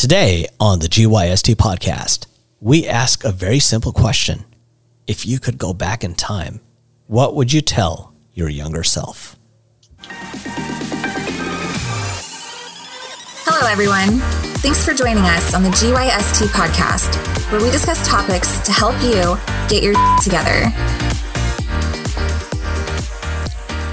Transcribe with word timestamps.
Today 0.00 0.48
on 0.58 0.78
the 0.78 0.86
GYST 0.86 1.56
podcast, 1.56 2.24
we 2.58 2.88
ask 2.88 3.22
a 3.22 3.30
very 3.30 3.58
simple 3.58 3.92
question. 3.92 4.46
If 5.06 5.26
you 5.26 5.38
could 5.38 5.58
go 5.58 5.74
back 5.74 6.02
in 6.02 6.14
time, 6.14 6.62
what 7.06 7.34
would 7.34 7.52
you 7.52 7.60
tell 7.60 8.14
your 8.32 8.48
younger 8.48 8.82
self? 8.82 9.36
Hello, 13.44 13.70
everyone. 13.70 14.20
Thanks 14.62 14.82
for 14.82 14.94
joining 14.94 15.24
us 15.24 15.52
on 15.52 15.62
the 15.62 15.68
GYST 15.68 16.46
podcast, 16.46 17.52
where 17.52 17.62
we 17.62 17.70
discuss 17.70 18.08
topics 18.08 18.58
to 18.60 18.72
help 18.72 18.94
you 19.02 19.36
get 19.68 19.82
your 19.82 19.92
together. 20.22 20.72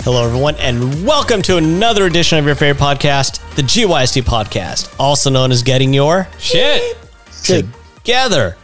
Hello, 0.07 0.25
everyone, 0.25 0.55
and 0.55 1.05
welcome 1.05 1.41
to 1.41 1.57
another 1.57 2.05
edition 2.05 2.39
of 2.39 2.45
your 2.45 2.55
favorite 2.55 2.81
podcast, 2.81 3.41
the 3.57 3.61
GYST 3.61 4.21
podcast, 4.21 4.95
also 4.97 5.29
known 5.29 5.51
as 5.51 5.61
Getting 5.61 5.93
Your 5.93 6.29
Shit. 6.39 6.95
Together. 7.43 8.55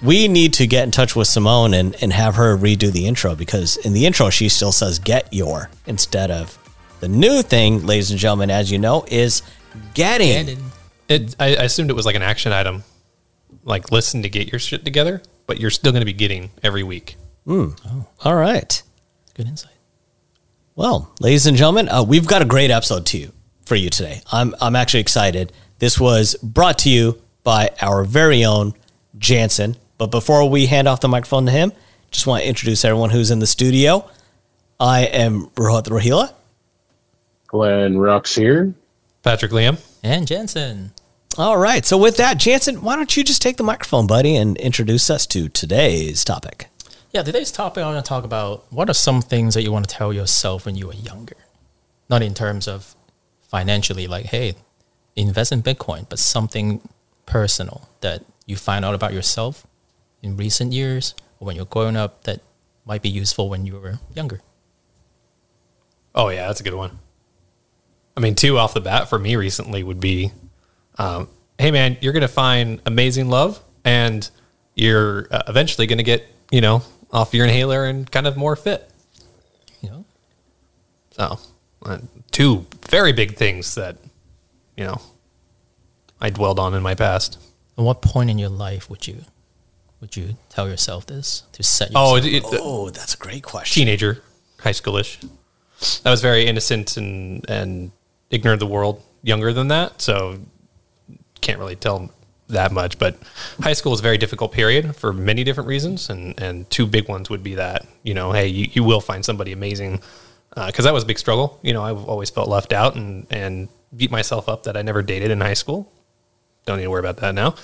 We 0.00 0.26
need 0.26 0.54
to 0.54 0.66
get 0.66 0.84
in 0.84 0.90
touch 0.90 1.14
with 1.14 1.28
Simone 1.28 1.74
and, 1.74 2.02
and 2.02 2.14
have 2.14 2.36
her 2.36 2.56
redo 2.56 2.90
the 2.90 3.06
intro 3.06 3.34
because 3.34 3.76
in 3.76 3.92
the 3.92 4.06
intro, 4.06 4.30
she 4.30 4.48
still 4.48 4.72
says 4.72 4.98
get 4.98 5.30
your 5.30 5.68
instead 5.84 6.30
of 6.30 6.58
the 7.00 7.08
new 7.08 7.42
thing, 7.42 7.84
ladies 7.84 8.10
and 8.10 8.18
gentlemen, 8.18 8.50
as 8.50 8.72
you 8.72 8.78
know, 8.78 9.04
is 9.08 9.42
getting. 9.92 10.62
It, 11.10 11.36
I, 11.38 11.56
I 11.56 11.64
assumed 11.64 11.90
it 11.90 11.94
was 11.94 12.06
like 12.06 12.16
an 12.16 12.22
action 12.22 12.52
item, 12.52 12.84
like 13.64 13.92
listen 13.92 14.22
to 14.22 14.30
get 14.30 14.50
your 14.50 14.58
shit 14.58 14.86
together, 14.86 15.20
but 15.46 15.60
you're 15.60 15.68
still 15.68 15.92
going 15.92 16.00
to 16.00 16.06
be 16.06 16.14
getting 16.14 16.52
every 16.62 16.84
week. 16.84 17.16
Hmm. 17.44 17.72
Oh. 17.86 18.06
All 18.24 18.34
right. 18.34 18.82
Good 19.34 19.46
insight. 19.46 19.72
Well, 20.76 21.12
ladies 21.20 21.46
and 21.46 21.56
gentlemen, 21.56 21.88
uh, 21.88 22.02
we've 22.02 22.26
got 22.26 22.42
a 22.42 22.46
great 22.46 22.70
episode 22.70 23.04
to 23.06 23.18
you 23.18 23.32
for 23.64 23.74
you 23.74 23.90
today. 23.90 24.22
I'm 24.30 24.54
I'm 24.60 24.76
actually 24.76 25.00
excited. 25.00 25.52
This 25.78 25.98
was 25.98 26.34
brought 26.42 26.78
to 26.80 26.90
you 26.90 27.20
by 27.42 27.70
our 27.82 28.04
very 28.04 28.44
own 28.44 28.74
Jansen. 29.18 29.76
But 29.98 30.10
before 30.10 30.48
we 30.48 30.66
hand 30.66 30.88
off 30.88 31.00
the 31.00 31.08
microphone 31.08 31.46
to 31.46 31.52
him, 31.52 31.72
just 32.10 32.26
want 32.26 32.42
to 32.42 32.48
introduce 32.48 32.84
everyone 32.84 33.10
who's 33.10 33.30
in 33.30 33.38
the 33.38 33.46
studio. 33.46 34.08
I 34.78 35.02
am 35.02 35.48
Rohit 35.56 35.88
Rohila. 35.88 36.32
Glenn 37.48 37.98
Rocks 37.98 38.34
here. 38.34 38.72
Patrick 39.22 39.52
Liam. 39.52 39.78
And 40.02 40.26
Jansen. 40.26 40.92
All 41.36 41.58
right. 41.58 41.84
So 41.84 41.98
with 41.98 42.16
that, 42.16 42.38
Jansen, 42.38 42.80
why 42.80 42.96
don't 42.96 43.14
you 43.14 43.22
just 43.22 43.42
take 43.42 43.58
the 43.58 43.62
microphone, 43.62 44.06
buddy, 44.06 44.36
and 44.36 44.56
introduce 44.56 45.10
us 45.10 45.26
to 45.26 45.48
today's 45.48 46.24
topic? 46.24 46.69
Yeah, 47.12 47.24
today's 47.24 47.50
topic 47.50 47.82
I 47.82 47.92
want 47.92 48.04
to 48.04 48.08
talk 48.08 48.22
about 48.22 48.72
what 48.72 48.88
are 48.88 48.94
some 48.94 49.20
things 49.20 49.54
that 49.54 49.62
you 49.62 49.72
want 49.72 49.88
to 49.88 49.92
tell 49.92 50.12
yourself 50.12 50.64
when 50.64 50.76
you 50.76 50.86
were 50.86 50.94
younger? 50.94 51.34
Not 52.08 52.22
in 52.22 52.34
terms 52.34 52.68
of 52.68 52.94
financially, 53.42 54.06
like, 54.06 54.26
hey, 54.26 54.54
invest 55.16 55.50
in 55.50 55.60
Bitcoin, 55.60 56.08
but 56.08 56.20
something 56.20 56.88
personal 57.26 57.88
that 58.00 58.24
you 58.46 58.54
find 58.54 58.84
out 58.84 58.94
about 58.94 59.12
yourself 59.12 59.66
in 60.22 60.36
recent 60.36 60.72
years 60.72 61.16
or 61.40 61.46
when 61.46 61.56
you're 61.56 61.64
growing 61.64 61.96
up 61.96 62.22
that 62.24 62.42
might 62.84 63.02
be 63.02 63.08
useful 63.08 63.48
when 63.48 63.66
you 63.66 63.76
were 63.76 63.98
younger. 64.14 64.40
Oh 66.14 66.28
yeah, 66.28 66.46
that's 66.46 66.60
a 66.60 66.64
good 66.64 66.74
one. 66.74 67.00
I 68.16 68.20
mean, 68.20 68.36
two 68.36 68.56
off 68.56 68.72
the 68.72 68.80
bat 68.80 69.08
for 69.08 69.18
me 69.18 69.34
recently 69.34 69.82
would 69.82 69.98
be, 69.98 70.30
um, 70.96 71.26
hey 71.58 71.72
man, 71.72 71.96
you're 72.00 72.12
going 72.12 72.20
to 72.20 72.28
find 72.28 72.80
amazing 72.86 73.28
love, 73.28 73.60
and 73.84 74.30
you're 74.76 75.26
uh, 75.32 75.42
eventually 75.48 75.88
going 75.88 75.98
to 75.98 76.04
get 76.04 76.24
you 76.52 76.60
know 76.60 76.84
off 77.12 77.34
your 77.34 77.44
inhaler 77.46 77.84
and 77.84 78.10
kind 78.10 78.26
of 78.26 78.36
more 78.36 78.56
fit. 78.56 78.90
You 79.80 79.90
know? 79.90 80.04
So, 81.12 81.38
uh, 81.84 81.98
two 82.30 82.66
very 82.88 83.12
big 83.12 83.36
things 83.36 83.74
that 83.74 83.96
you 84.76 84.84
know 84.84 85.00
I 86.20 86.30
dwelled 86.30 86.58
on 86.58 86.74
in 86.74 86.82
my 86.82 86.94
past. 86.94 87.38
At 87.78 87.84
what 87.84 88.02
point 88.02 88.30
in 88.30 88.38
your 88.38 88.48
life 88.50 88.90
would 88.90 89.06
you 89.06 89.24
would 90.00 90.16
you 90.16 90.36
tell 90.48 90.68
yourself 90.68 91.06
this 91.06 91.44
to 91.52 91.62
set 91.62 91.90
Oh, 91.94 92.16
it, 92.16 92.24
it, 92.26 92.42
Oh, 92.46 92.90
that's 92.90 93.14
a 93.14 93.18
great 93.18 93.42
question. 93.42 93.80
teenager, 93.80 94.22
high 94.60 94.72
schoolish. 94.72 95.22
I 96.04 96.10
was 96.10 96.20
very 96.22 96.46
innocent 96.46 96.96
and 96.96 97.48
and 97.48 97.92
ignorant 98.30 98.62
of 98.62 98.68
the 98.68 98.72
world. 98.72 99.02
Younger 99.22 99.52
than 99.52 99.68
that, 99.68 100.00
so 100.00 100.40
can't 101.42 101.58
really 101.58 101.76
tell 101.76 102.10
that 102.50 102.72
much. 102.72 102.98
But 102.98 103.16
high 103.60 103.72
school 103.72 103.92
is 103.92 104.00
a 104.00 104.02
very 104.02 104.18
difficult 104.18 104.52
period 104.52 104.96
for 104.96 105.12
many 105.12 105.44
different 105.44 105.68
reasons, 105.68 106.10
and 106.10 106.40
and 106.40 106.68
two 106.70 106.86
big 106.86 107.08
ones 107.08 107.30
would 107.30 107.42
be 107.42 107.54
that 107.54 107.86
you 108.02 108.14
know, 108.14 108.32
hey, 108.32 108.46
you, 108.46 108.68
you 108.72 108.84
will 108.84 109.00
find 109.00 109.24
somebody 109.24 109.52
amazing 109.52 110.00
uh, 110.56 110.66
because 110.66 110.84
that 110.84 110.94
was 110.94 111.04
a 111.04 111.06
big 111.06 111.18
struggle. 111.18 111.58
You 111.62 111.72
know, 111.72 111.82
I've 111.82 112.04
always 112.04 112.30
felt 112.30 112.48
left 112.48 112.72
out 112.72 112.94
and 112.94 113.26
and 113.30 113.68
beat 113.94 114.10
myself 114.10 114.48
up 114.48 114.64
that 114.64 114.76
I 114.76 114.82
never 114.82 115.02
dated 115.02 115.30
in 115.30 115.40
high 115.40 115.54
school. 115.54 115.90
Don't 116.66 116.78
need 116.78 116.84
to 116.84 116.90
worry 116.90 117.00
about 117.00 117.18
that 117.18 117.34
now. 117.34 117.54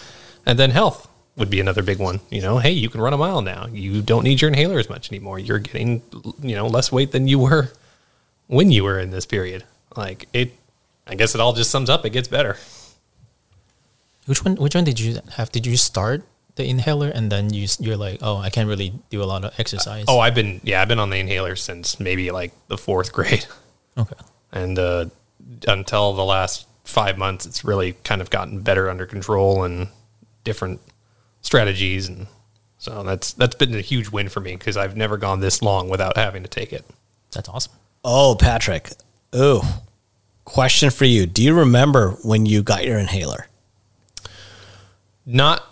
And 0.44 0.58
then 0.58 0.70
health 0.70 1.08
would 1.36 1.50
be 1.50 1.60
another 1.60 1.82
big 1.82 1.98
one. 1.98 2.20
You 2.30 2.41
know, 2.41 2.58
hey, 2.58 2.70
you 2.70 2.88
can 2.88 3.00
run 3.00 3.12
a 3.12 3.18
mile 3.18 3.42
now. 3.42 3.66
You 3.66 4.03
don't 4.03 4.24
need 4.24 4.41
your 4.41 4.48
inhaler 4.48 4.78
as 4.78 4.88
much 4.88 5.10
anymore. 5.12 5.38
You're 5.38 5.58
getting, 5.58 6.03
you 6.41 6.54
know, 6.54 6.66
less 6.66 6.91
weight 6.91 7.12
than 7.12 7.28
you 7.28 7.38
were 7.38 7.72
when 8.47 8.70
you 8.70 8.84
were 8.84 8.98
in 8.98 9.10
this 9.10 9.26
period. 9.26 9.64
Like 9.97 10.28
it, 10.32 10.53
I 11.06 11.14
guess 11.14 11.34
it 11.34 11.41
all 11.41 11.53
just 11.53 11.70
sums 11.70 11.91
up. 11.91 12.04
It 12.04 12.10
gets 12.10 12.28
better. 12.28 12.56
Which 14.26 14.44
one? 14.44 14.56
Which 14.56 14.75
one 14.75 14.84
did 14.84 15.00
you 15.00 15.20
have? 15.37 15.50
Did 15.50 15.66
you 15.66 15.76
start 15.76 16.25
the 16.56 16.66
inhaler 16.66 17.09
and 17.09 17.31
then 17.31 17.53
you 17.53 17.69
you're 17.78 17.97
like, 17.97 18.19
oh, 18.22 18.38
I 18.38 18.50
can't 18.50 18.69
really 18.69 18.92
do 19.10 19.22
a 19.22 19.25
lot 19.25 19.44
of 19.44 19.59
exercise. 19.59 20.06
Oh, 20.09 20.19
I've 20.19 20.34
been, 20.34 20.60
yeah, 20.64 20.82
I've 20.82 20.88
been 20.88 20.98
on 20.98 21.10
the 21.10 21.19
inhaler 21.19 21.54
since 21.54 22.00
maybe 22.00 22.31
like 22.31 22.53
the 22.69 22.78
fourth 22.78 23.12
grade, 23.16 23.47
okay. 23.97 24.16
and 24.53 24.78
uh, 24.78 25.06
until 25.69 26.15
the 26.15 26.25
last 26.25 26.66
five 26.84 27.19
months, 27.19 27.47
it's 27.47 27.65
really 27.65 27.92
kind 28.04 28.20
of 28.20 28.31
gotten 28.31 28.60
better 28.60 28.91
under 28.91 29.06
control 29.06 29.65
and 29.65 29.88
different 30.44 30.81
strategies, 31.42 32.09
and 32.09 32.26
so 32.78 33.03
that's 33.03 33.34
that's 33.34 33.54
been 33.54 33.75
a 33.75 33.82
huge 33.82 34.10
win 34.10 34.28
for 34.28 34.41
me 34.41 34.56
because 34.56 34.76
I've 34.76 34.97
never 34.97 35.19
gone 35.19 35.41
this 35.41 35.60
long 35.60 35.88
without 35.91 36.16
having 36.16 36.42
to 36.42 36.48
take 36.48 36.72
it. 36.72 36.84
That's 37.32 37.48
awesome. 37.50 37.72
Oh, 38.03 38.36
Patrick. 38.38 38.91
Oh, 39.32 39.82
question 40.47 40.91
for 40.91 41.04
you. 41.04 41.26
Do 41.26 41.42
you 41.42 41.53
remember 41.53 42.12
when 42.22 42.47
you 42.47 42.62
got 42.62 42.84
your 42.84 42.98
inhaler? 42.98 43.48
Not 45.26 45.66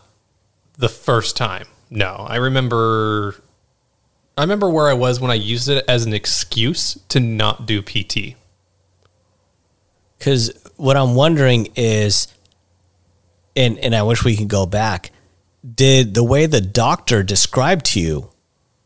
the 0.77 0.89
first 0.89 1.37
time. 1.37 1.67
No, 1.89 2.27
I 2.29 2.37
remember. 2.37 3.37
I 4.37 4.43
remember 4.43 4.69
where 4.69 4.89
I 4.89 4.95
was 4.95 5.21
when 5.21 5.31
I 5.31 5.35
used 5.35 5.69
it 5.69 5.85
as 5.89 6.05
an 6.05 6.13
excuse 6.13 6.99
to 7.11 7.21
not 7.21 7.67
do 7.67 7.81
PT. 7.81 8.35
Because 10.19 10.53
what 10.77 10.97
I'm 10.97 11.15
wondering 11.15 11.69
is, 11.77 12.27
and 13.55 13.79
and 13.79 13.95
I 13.95 14.03
wish 14.03 14.25
we 14.25 14.37
could 14.37 14.49
go 14.49 14.67
back. 14.67 15.13
Did 15.75 16.15
the 16.15 16.25
way 16.25 16.47
the 16.47 16.61
doctor 16.61 17.23
described 17.23 17.87
to 17.93 18.01
you, 18.01 18.31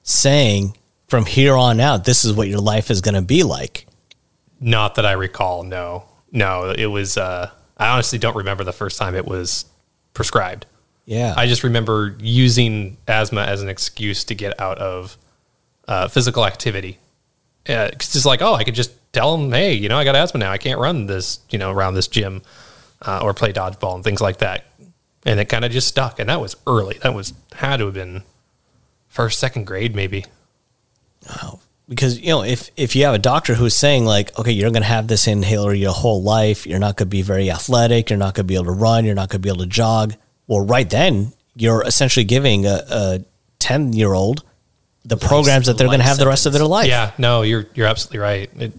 saying 0.03 0.77
from 1.09 1.25
here 1.25 1.57
on 1.57 1.81
out, 1.81 2.05
this 2.05 2.25
is 2.25 2.35
what 2.35 2.49
your 2.49 2.61
life 2.61 2.91
is 2.91 3.01
going 3.01 3.15
to 3.15 3.23
be 3.23 3.43
like? 3.43 3.87
Not 4.61 4.97
that 4.97 5.07
I 5.07 5.13
recall. 5.13 5.63
No, 5.63 6.05
no, 6.31 6.75
it 6.77 6.87
was. 6.87 7.17
Uh, 7.17 7.51
I 7.79 7.89
honestly 7.89 8.19
don't 8.19 8.37
remember 8.37 8.65
the 8.65 8.73
first 8.73 8.99
time 8.99 9.15
it 9.15 9.25
was 9.25 9.65
prescribed. 10.19 10.67
Yeah, 11.07 11.33
I 11.37 11.47
just 11.47 11.63
remember 11.63 12.17
using 12.19 12.97
asthma 13.07 13.43
as 13.43 13.63
an 13.63 13.69
excuse 13.69 14.25
to 14.25 14.35
get 14.35 14.61
out 14.61 14.79
of 14.79 15.17
uh, 15.87 16.09
physical 16.09 16.45
activity. 16.45 16.99
Uh, 17.69 17.89
it's 17.93 18.13
just 18.13 18.27
like, 18.27 18.43
oh, 18.43 18.55
I 18.55 18.65
could 18.65 18.75
just 18.75 18.91
tell 19.13 19.37
them, 19.37 19.53
hey, 19.53 19.75
you 19.75 19.89
know, 19.89 19.97
I 19.97 20.03
got 20.03 20.17
asthma 20.17 20.41
now. 20.41 20.51
I 20.51 20.59
can't 20.59 20.81
run 20.81 21.07
this, 21.07 21.39
you 21.51 21.59
know, 21.59 21.71
around 21.71 21.95
this 21.95 22.09
gym 22.09 22.43
uh, 23.03 23.21
or 23.23 23.33
play 23.33 23.53
dodgeball 23.53 23.95
and 23.95 24.03
things 24.03 24.21
like 24.21 24.39
that. 24.39 24.65
And 25.25 25.39
it 25.39 25.49
kind 25.49 25.65
of 25.65 25.71
just 25.71 25.87
stuck. 25.87 26.19
And 26.19 26.29
that 26.29 26.41
was 26.41 26.57
early. 26.67 26.99
That 27.03 27.15
was 27.15 27.33
had 27.55 27.77
to 27.77 27.87
have 27.87 27.95
been 27.95 28.25
first, 29.09 29.39
second 29.39 29.67
grade, 29.67 29.95
maybe. 29.95 30.25
Because 31.89 32.19
you 32.21 32.29
know 32.29 32.43
if 32.43 32.71
if 32.77 32.95
you 32.95 33.05
have 33.05 33.15
a 33.15 33.19
doctor 33.19 33.55
who's 33.55 33.75
saying 33.75 34.05
like 34.05 34.37
okay 34.39 34.53
you're 34.53 34.71
going 34.71 34.83
to 34.83 34.89
have 34.89 35.09
this 35.09 35.27
inhaler 35.27 35.73
your 35.73 35.93
whole 35.93 36.23
life 36.23 36.67
you're 36.67 36.79
not 36.79 36.97
going 36.97 37.07
to 37.07 37.11
be 37.11 37.23
very 37.23 37.51
athletic 37.51 38.11
you're 38.11 38.19
not 38.19 38.35
going 38.35 38.45
to 38.45 38.49
be 38.49 38.55
able 38.55 38.67
to 38.67 38.73
run 38.73 39.05
you're 39.05 39.15
not 39.15 39.29
going 39.29 39.41
to 39.41 39.47
be 39.47 39.49
able 39.49 39.61
to 39.61 39.67
jog 39.67 40.15
well 40.47 40.61
right 40.61 40.91
then 40.91 41.33
you're 41.57 41.83
essentially 41.85 42.25
giving 42.25 42.67
a, 42.67 42.83
a 42.91 43.25
10 43.59 43.93
year 43.93 44.13
old 44.13 44.45
the 45.05 45.17
programs 45.17 45.67
that 45.67 45.79
they're 45.79 45.87
going 45.87 45.99
to 45.99 46.05
life 46.05 46.09
have 46.09 46.19
the 46.19 46.27
rest 46.27 46.47
of 46.47 46.53
their 46.53 46.65
life 46.65 46.87
Yeah, 46.87 47.13
no, 47.19 47.43
you're 47.43 47.67
you're 47.75 47.87
absolutely 47.87 48.19
right. 48.19 48.51
It 48.57 48.73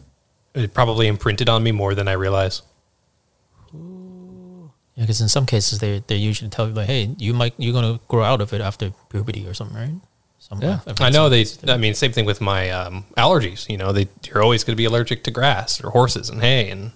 it 0.54 0.74
probably 0.74 1.08
imprinted 1.08 1.50
on 1.50 1.64
me 1.64 1.72
more 1.72 1.96
than 1.96 2.08
I 2.08 2.14
realize. 2.14 2.62
Yeah, 3.74 5.04
because 5.04 5.22
in 5.22 5.30
some 5.30 5.46
cases 5.46 5.80
they 5.80 6.04
they 6.06 6.16
usually 6.16 6.50
tell 6.50 6.68
you 6.68 6.74
like, 6.74 6.88
hey, 6.88 7.16
you 7.18 7.34
might 7.34 7.54
you're 7.58 7.74
gonna 7.74 8.00
grow 8.08 8.24
out 8.24 8.42
of 8.42 8.54
it 8.54 8.62
after 8.62 8.94
puberty 9.10 9.48
or 9.48 9.54
something, 9.54 9.78
right? 9.78 10.02
Some, 10.40 10.62
Yeah, 10.62 10.80
I've 10.88 10.98
heard 10.98 11.02
I 11.02 11.10
know 11.10 11.30
some 11.44 11.66
they. 11.68 11.74
I 11.74 11.78
mean, 11.78 11.94
same 11.94 12.12
thing 12.14 12.26
with 12.26 12.40
my 12.42 12.70
um, 12.72 13.06
allergies. 13.18 13.70
You 13.70 13.78
know, 13.78 13.92
they 13.92 14.08
you're 14.26 14.42
always 14.42 14.64
going 14.64 14.74
to 14.74 14.78
be 14.78 14.86
allergic 14.86 15.24
to 15.26 15.32
grass 15.32 15.84
or 15.84 15.90
horses 15.92 16.30
and 16.30 16.42
hay, 16.42 16.70
and 16.70 16.92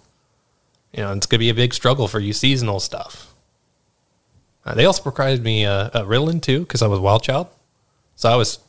you 0.93 1.03
know 1.03 1.11
it's 1.13 1.25
going 1.27 1.37
to 1.37 1.43
be 1.43 1.49
a 1.49 1.53
big 1.53 1.73
struggle 1.73 2.07
for 2.07 2.19
you 2.19 2.31
seasonal 2.33 2.79
stuff. 2.79 3.33
Uh, 4.65 4.73
they 4.73 4.85
also 4.85 5.03
prescribed 5.03 5.43
me 5.43 5.65
uh, 5.65 5.87
a 5.93 6.01
Ritalin 6.05 6.41
too 6.41 6.61
because 6.61 6.81
I 6.81 6.87
was 6.87 6.99
a 6.99 7.01
wild 7.01 7.21
child, 7.21 7.47
so 8.15 8.29
I 8.29 8.37
was, 8.37 8.59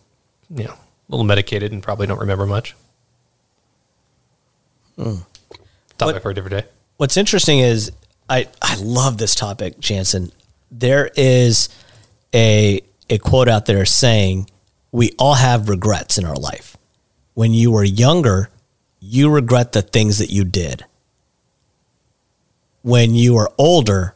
you 0.51 0.65
know, 0.65 0.73
a 0.75 1.09
little 1.09 1.25
medicated 1.25 1.71
and 1.71 1.81
probably 1.81 2.09
don't 2.09 2.19
remember 2.19 2.45
much. 2.47 2.75
Topic 4.99 5.25
What- 6.01 6.23
for 6.23 6.31
a 6.31 6.35
different 6.35 6.63
day. 6.63 6.69
what's 6.97 7.17
interesting 7.17 7.61
is 7.61 7.93
I 8.29 8.49
I 8.61 8.77
love 8.77 9.19
this 9.19 9.35
topic, 9.35 9.79
Jansen. 9.81 10.33
There 10.71 11.11
is 11.17 11.69
a 12.35 12.81
a 13.11 13.19
quote 13.19 13.49
out 13.49 13.67
there 13.67 13.85
saying 13.85 14.51
we 14.95 15.11
all 15.19 15.35
have 15.35 15.69
regrets 15.69 16.19
in 16.19 16.25
our 16.25 16.37
life. 16.37 16.77
When 17.35 17.53
you 17.53 17.73
were 17.73 17.83
younger, 17.83 18.49
you 19.01 19.29
regret 19.29 19.73
the 19.73 19.83
things 19.83 20.19
that 20.19 20.31
you 20.31 20.45
did. 20.45 20.85
When 22.83 23.13
you 23.13 23.37
are 23.39 23.51
older, 23.59 24.15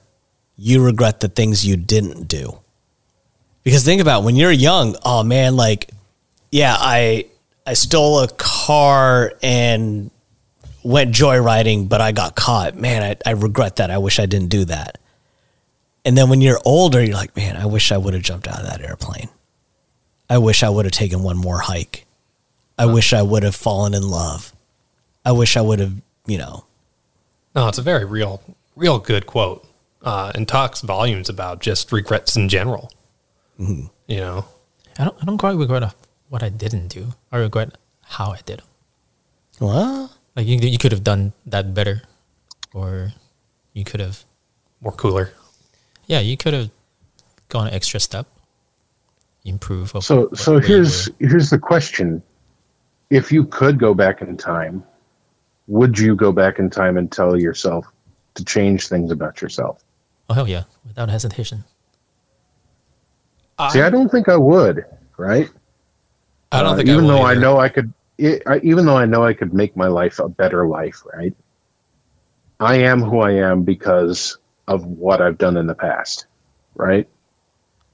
you 0.57 0.85
regret 0.85 1.19
the 1.19 1.29
things 1.29 1.67
you 1.67 1.77
didn't 1.77 2.29
do. 2.29 2.61
Because 3.65 3.85
think 3.85 4.01
about 4.01 4.23
it, 4.23 4.27
when 4.27 4.37
you're 4.37 4.53
young, 4.53 4.95
oh 5.05 5.25
man, 5.25 5.57
like 5.57 5.91
yeah, 6.53 6.77
I 6.79 7.27
I 7.67 7.75
stole 7.75 8.21
a 8.21 8.29
car 8.29 9.33
and 9.43 10.13
went 10.85 11.13
joyriding, 11.13 11.89
but 11.89 12.01
I 12.01 12.13
got 12.13 12.37
caught. 12.37 12.77
Man, 12.77 13.03
I, 13.03 13.17
I 13.29 13.33
regret 13.33 13.77
that. 13.77 13.91
I 13.91 13.99
wish 13.99 14.21
I 14.21 14.27
didn't 14.27 14.51
do 14.51 14.65
that. 14.67 14.99
And 16.05 16.17
then 16.17 16.31
when 16.31 16.41
you're 16.41 16.61
older, 16.65 17.03
you're 17.03 17.17
like, 17.17 17.37
man, 17.37 17.57
I 17.57 17.67
wish 17.67 17.91
I 17.91 17.97
would 17.97 18.15
have 18.15 18.23
jumped 18.23 18.47
out 18.47 18.61
of 18.61 18.67
that 18.67 18.81
airplane. 18.81 19.29
I 20.29 20.39
wish 20.39 20.63
I 20.63 20.69
would 20.69 20.85
have 20.85 20.93
taken 20.93 21.23
one 21.23 21.37
more 21.37 21.59
hike. 21.61 22.05
I 22.79 22.87
wish 22.87 23.13
I 23.13 23.23
would 23.23 23.43
have 23.43 23.57
fallen 23.57 23.95
in 23.95 24.09
love. 24.09 24.53
I 25.25 25.33
wish 25.33 25.57
I 25.57 25.61
would 25.61 25.81
have, 25.81 25.95
you 26.27 26.39
know. 26.39 26.65
No, 27.55 27.69
it's 27.69 27.79
a 27.79 27.83
very 27.83 28.05
real, 28.05 28.43
real 28.77 28.99
good 28.99 29.27
quote, 29.27 29.67
uh, 30.03 30.31
and 30.35 30.47
talks 30.47 30.81
volumes 30.83 31.29
about 31.29 31.61
just 31.61 31.91
regrets 31.91 32.37
in 32.37 32.49
general. 32.49 32.93
You 33.59 33.91
know, 34.09 34.45
I 34.99 35.05
don't 35.05 35.17
I 35.21 35.25
don't 35.25 35.39
quite 35.39 35.57
regret 35.57 35.93
what 36.29 36.43
I 36.45 36.49
didn't 36.51 36.89
do. 36.89 37.15
I 37.33 37.39
regret 37.39 37.77
how 38.05 38.31
I 38.31 38.39
did 38.47 38.61
it. 38.61 38.65
What? 39.59 40.13
Like 40.37 40.47
you, 40.47 40.59
you 40.59 40.79
could 40.79 40.93
have 40.93 41.03
done 41.03 41.33
that 41.45 41.75
better, 41.75 42.03
or 42.73 43.13
you 43.73 43.83
could 43.83 43.99
have, 43.99 44.25
more 44.81 44.93
cooler. 44.93 45.33
yeah, 46.07 46.21
you 46.21 46.37
could 46.37 46.55
have 46.55 46.71
gone 47.49 47.67
an 47.67 47.75
extra 47.75 47.99
step, 47.99 48.29
improve. 49.44 49.93
So 50.00 50.31
so 50.35 50.58
here's 50.58 51.08
were. 51.08 51.29
here's 51.29 51.50
the 51.50 51.58
question: 51.58 52.23
If 53.11 53.32
you 53.32 53.44
could 53.44 53.79
go 53.79 53.94
back 53.94 54.20
in 54.23 54.37
time, 54.37 54.85
would 55.67 55.99
you 55.99 56.14
go 56.17 56.32
back 56.32 56.58
in 56.58 56.70
time 56.70 56.96
and 56.96 57.11
tell 57.11 57.38
yourself 57.38 57.87
to 58.35 58.44
change 58.44 58.88
things 58.88 59.11
about 59.11 59.40
yourself? 59.43 59.82
oh 60.31 60.35
hell 60.35 60.49
yeah, 60.49 60.64
without 60.87 61.08
hesitation. 61.08 61.64
See, 63.73 63.81
I 63.81 63.90
don't 63.90 64.08
think 64.08 64.29
I 64.29 64.37
would. 64.37 64.85
Right? 65.17 65.50
I 66.52 66.62
don't 66.62 66.75
Uh, 66.75 66.76
think 66.76 66.88
even 66.88 67.05
I 67.05 67.08
though 67.08 67.23
I 67.23 67.35
know 67.35 67.58
I 67.58 67.69
could, 67.69 67.93
it, 68.17 68.43
I, 68.46 68.58
even 68.62 68.87
though 68.87 68.96
I 68.96 69.05
know 69.05 69.25
I 69.25 69.35
could 69.35 69.52
make 69.52 69.76
my 69.76 69.88
life 69.88 70.20
a 70.20 70.29
better 70.29 70.67
life, 70.67 71.02
right? 71.12 71.35
I 72.61 72.76
am 72.76 73.02
who 73.02 73.19
I 73.20 73.32
am 73.32 73.64
because 73.64 74.38
of 74.69 74.87
what 74.87 75.20
I've 75.20 75.38
done 75.38 75.56
in 75.56 75.67
the 75.67 75.75
past, 75.75 76.26
right? 76.75 77.08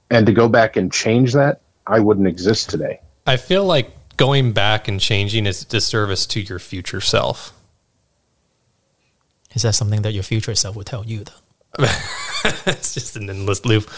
And 0.09 0.25
to 0.25 0.33
go 0.33 0.47
back 0.47 0.75
and 0.75 0.91
change 0.91 1.33
that, 1.33 1.61
I 1.87 1.99
wouldn't 1.99 2.27
exist 2.27 2.69
today. 2.69 3.01
I 3.25 3.37
feel 3.37 3.65
like 3.65 3.91
going 4.17 4.53
back 4.53 4.87
and 4.87 4.99
changing 4.99 5.45
is 5.45 5.63
a 5.63 5.65
disservice 5.65 6.25
to 6.27 6.41
your 6.41 6.59
future 6.59 7.01
self. 7.01 7.53
Is 9.53 9.63
that 9.63 9.73
something 9.73 10.01
that 10.01 10.13
your 10.13 10.23
future 10.23 10.53
self 10.55 10.75
would 10.75 10.87
tell 10.87 11.05
you 11.05 11.23
though? 11.23 11.31
it's 12.65 12.93
just 12.93 13.15
an 13.15 13.29
endless 13.29 13.65
loop. 13.65 13.89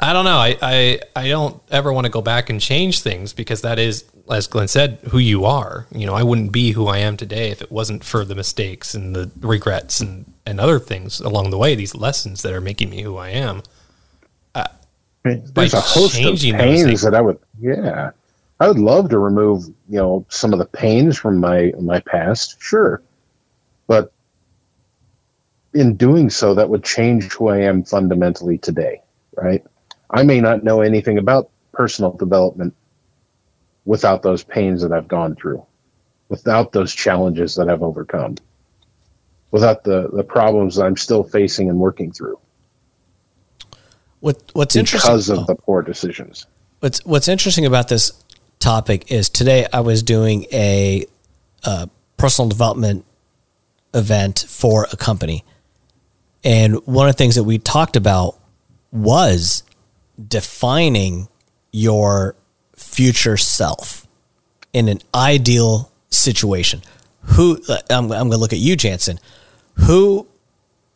I 0.00 0.12
don't 0.12 0.24
know. 0.24 0.36
I, 0.36 0.56
I, 0.62 1.00
I 1.16 1.28
don't 1.28 1.60
ever 1.70 1.92
want 1.92 2.04
to 2.04 2.10
go 2.10 2.22
back 2.22 2.50
and 2.50 2.60
change 2.60 3.00
things 3.00 3.32
because 3.32 3.62
that 3.62 3.80
is, 3.80 4.04
as 4.30 4.46
Glenn 4.46 4.68
said, 4.68 5.00
who 5.10 5.18
you 5.18 5.44
are. 5.44 5.88
You 5.92 6.06
know, 6.06 6.14
I 6.14 6.22
wouldn't 6.22 6.52
be 6.52 6.72
who 6.72 6.86
I 6.86 6.98
am 6.98 7.16
today 7.16 7.50
if 7.50 7.60
it 7.60 7.72
wasn't 7.72 8.04
for 8.04 8.24
the 8.24 8.36
mistakes 8.36 8.94
and 8.94 9.16
the 9.16 9.30
regrets 9.40 9.98
and, 9.98 10.32
and 10.46 10.60
other 10.60 10.78
things 10.78 11.18
along 11.18 11.50
the 11.50 11.58
way, 11.58 11.74
these 11.74 11.96
lessons 11.96 12.42
that 12.42 12.52
are 12.52 12.60
making 12.60 12.90
me 12.90 13.02
who 13.02 13.16
I 13.16 13.30
am. 13.30 13.62
There's 15.36 15.74
a 15.74 15.80
host 15.80 16.20
of 16.22 16.38
pains 16.38 17.02
that 17.02 17.14
I 17.14 17.20
would, 17.20 17.38
yeah, 17.60 18.10
I 18.60 18.68
would 18.68 18.78
love 18.78 19.10
to 19.10 19.18
remove, 19.18 19.66
you 19.88 19.98
know, 19.98 20.26
some 20.28 20.52
of 20.52 20.58
the 20.58 20.66
pains 20.66 21.16
from 21.16 21.38
my 21.38 21.72
my 21.80 22.00
past, 22.00 22.60
sure, 22.60 23.02
but 23.86 24.12
in 25.74 25.96
doing 25.96 26.30
so, 26.30 26.54
that 26.54 26.68
would 26.68 26.82
change 26.82 27.32
who 27.32 27.48
I 27.48 27.58
am 27.58 27.84
fundamentally 27.84 28.58
today, 28.58 29.02
right? 29.36 29.64
I 30.10 30.22
may 30.22 30.40
not 30.40 30.64
know 30.64 30.80
anything 30.80 31.18
about 31.18 31.50
personal 31.72 32.12
development 32.12 32.74
without 33.84 34.22
those 34.22 34.42
pains 34.42 34.82
that 34.82 34.92
I've 34.92 35.08
gone 35.08 35.36
through, 35.36 35.64
without 36.28 36.72
those 36.72 36.94
challenges 36.94 37.54
that 37.56 37.68
I've 37.68 37.82
overcome, 37.82 38.36
without 39.50 39.84
the 39.84 40.08
the 40.12 40.24
problems 40.24 40.76
that 40.76 40.84
I'm 40.84 40.96
still 40.96 41.22
facing 41.22 41.68
and 41.68 41.78
working 41.78 42.12
through 42.12 42.38
What 44.20 44.42
What's 44.52 44.76
interesting? 44.76 45.08
because 45.08 45.28
of 45.28 45.38
oh. 45.40 45.44
the 45.44 45.54
poor 45.54 45.82
decisions. 45.82 46.46
What's 46.80 47.04
What's 47.04 47.28
interesting 47.28 47.66
about 47.66 47.88
this 47.88 48.12
topic 48.58 49.10
is 49.10 49.28
today 49.28 49.66
I 49.72 49.80
was 49.80 50.02
doing 50.02 50.46
a, 50.52 51.06
uh 51.64 51.86
personal 52.16 52.48
development 52.48 53.04
event 53.94 54.44
for 54.48 54.88
a 54.92 54.96
company, 54.96 55.44
and 56.42 56.84
one 56.86 57.08
of 57.08 57.14
the 57.14 57.18
things 57.18 57.36
that 57.36 57.44
we 57.44 57.58
talked 57.58 57.96
about 57.96 58.36
was 58.90 59.62
defining 60.26 61.28
your 61.70 62.34
future 62.74 63.36
self 63.36 64.06
in 64.72 64.88
an 64.88 65.00
ideal 65.14 65.92
situation. 66.10 66.82
Who 67.22 67.60
I'm, 67.90 68.04
I'm 68.04 68.08
going 68.08 68.30
to 68.32 68.36
look 68.38 68.52
at 68.52 68.58
you, 68.58 68.74
Jansen. 68.76 69.18
Who 69.74 70.26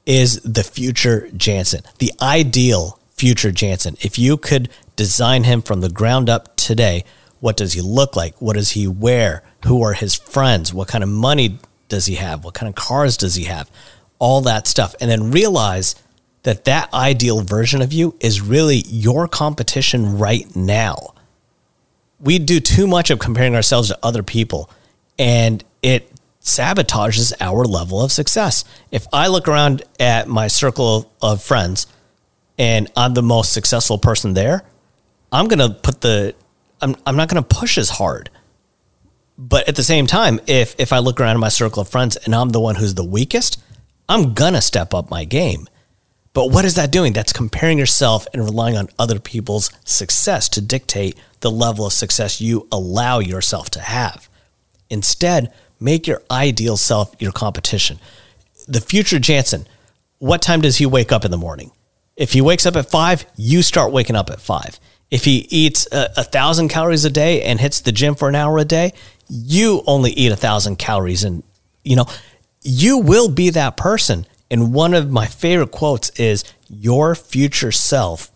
is 0.07 0.41
the 0.41 0.65
future 0.65 1.29
Jansen, 1.37 1.83
the 1.99 2.13
ideal 2.21 2.99
future 3.23 3.53
Jansen. 3.53 3.97
If 4.01 4.19
you 4.19 4.37
could 4.37 4.69
design 4.97 5.45
him 5.45 5.63
from 5.63 5.81
the 5.81 5.89
ground 5.89 6.29
up 6.29 6.57
today, 6.57 7.05
what 7.39 7.57
does 7.57 7.75
he 7.75 7.81
look 7.81 8.17
like? 8.17 8.35
What 8.43 8.57
does 8.57 8.73
he 8.73 8.89
wear? 8.89 9.45
Who 9.65 9.81
are 9.85 9.93
his 9.93 10.17
friends? 10.17 10.75
What 10.75 10.89
kind 10.89 11.05
of 11.05 11.09
money 11.09 11.61
does 11.89 12.07
he 12.07 12.17
have? 12.17 12.43
What 12.45 12.55
kind 12.55 12.69
of 12.69 12.75
cars 12.75 13.17
does 13.17 13.37
he 13.37 13.45
have? 13.45 13.71
All 14.19 14.41
that 14.41 14.67
stuff. 14.67 14.97
And 15.01 15.09
then 15.09 15.31
realize 15.31 15.95
that 16.43 16.65
that 16.65 16.93
ideal 16.93 17.43
version 17.43 17.81
of 17.81 17.93
you 17.93 18.17
is 18.19 18.41
really 18.41 18.83
your 18.89 19.29
competition 19.29 20.19
right 20.19 20.57
now. 20.57 21.15
We 22.19 22.41
do 22.41 22.59
too 22.59 22.89
much 22.89 23.09
of 23.09 23.21
comparing 23.21 23.55
ourselves 23.55 23.87
to 23.87 23.99
other 24.03 24.25
people 24.25 24.69
and 25.17 25.63
it 25.81 26.11
sabotages 26.41 27.33
our 27.41 27.65
level 27.65 28.03
of 28.03 28.11
success. 28.11 28.65
If 28.91 29.07
I 29.13 29.29
look 29.29 29.47
around 29.47 29.85
at 30.01 30.27
my 30.27 30.49
circle 30.49 31.13
of 31.23 31.41
friends 31.41 31.87
and 32.59 32.91
I'm 32.97 33.15
the 33.15 33.23
most 33.23 33.53
successful 33.53 33.99
person 33.99 34.35
there, 34.35 34.65
I'm 35.31 35.49
going 35.49 35.59
to 35.59 35.71
put 35.71 36.01
the 36.01 36.35
I'm 36.81 36.97
I'm 37.07 37.17
not 37.17 37.29
going 37.29 37.43
to 37.43 37.57
push 37.57 37.79
as 37.79 37.91
hard. 37.91 38.31
But 39.39 39.69
at 39.69 39.77
the 39.77 39.83
same 39.83 40.07
time, 40.07 40.41
if 40.47 40.75
if 40.79 40.93
I 40.93 40.99
look 40.99 41.21
around 41.21 41.37
at 41.37 41.41
my 41.41 41.49
circle 41.49 41.83
of 41.83 41.89
friends 41.89 42.17
and 42.17 42.35
I'm 42.35 42.51
the 42.51 42.61
one 42.61 42.77
who's 42.77 42.95
the 42.95 43.05
weakest, 43.05 43.63
I'm 44.09 44.35
going 44.35 44.55
to 44.55 44.61
step 44.61 44.93
up 44.93 45.11
my 45.11 45.25
game. 45.25 45.69
But 46.35 46.51
what 46.51 46.65
is 46.65 46.75
that 46.77 46.91
doing? 46.91 47.13
That's 47.13 47.33
comparing 47.33 47.79
yourself 47.79 48.27
and 48.33 48.43
relying 48.43 48.77
on 48.77 48.89
other 48.99 49.19
people's 49.19 49.71
success 49.85 50.49
to 50.51 50.61
dictate 50.61 51.19
the 51.41 51.51
level 51.51 51.87
of 51.87 51.93
success 51.93 52.41
you 52.41 52.67
allow 52.73 53.19
yourself 53.19 53.69
to 53.71 53.81
have. 53.81 54.29
Instead, 54.89 55.53
make 55.79 56.07
your 56.07 56.23
ideal 56.31 56.77
self 56.77 57.15
your 57.19 57.33
competition. 57.33 57.99
The 58.67 58.81
future 58.81 59.19
Jansen, 59.19 59.67
what 60.19 60.41
time 60.41 60.61
does 60.61 60.79
he 60.79 60.87
wake 60.87 61.13
up 61.13 61.25
in 61.25 61.31
the 61.31 61.37
morning? 61.37 61.73
If 62.17 62.33
he 62.33 62.41
wakes 62.41 62.67
up 62.67 62.77
at 62.77 62.91
five, 62.91 63.25
you 63.37 63.63
start 63.63 63.93
waking 63.93 64.17
up 64.17 64.31
at 64.31 64.41
five. 64.41 64.79
If 65.11 65.25
he 65.25 65.47
eats 65.51 65.87
a, 65.93 66.11
a 66.19 66.25
thousand 66.25 66.69
calories 66.69 67.05
a 67.05 67.11
day 67.11 67.43
and 67.43 67.61
hits 67.61 67.81
the 67.81 67.93
gym 67.93 68.15
for 68.15 68.29
an 68.29 68.35
hour 68.35 68.59
a 68.59 68.65
day, 68.65 68.93
you 69.29 69.83
only 69.87 70.11
eat 70.13 70.33
a 70.33 70.37
thousand 70.37 70.77
calories. 70.77 71.25
And, 71.25 71.43
you 71.85 71.97
know, 71.97 72.07
you 72.63 72.99
will 72.99 73.29
be 73.31 73.51
that 73.51 73.77
person. 73.77 74.27
And 74.51 74.73
one 74.75 74.95
of 74.95 75.11
my 75.11 75.27
favorite 75.27 75.71
quotes 75.71 76.11
is 76.11 76.45
Your 76.69 77.15
future 77.15 77.73
self 77.73 78.31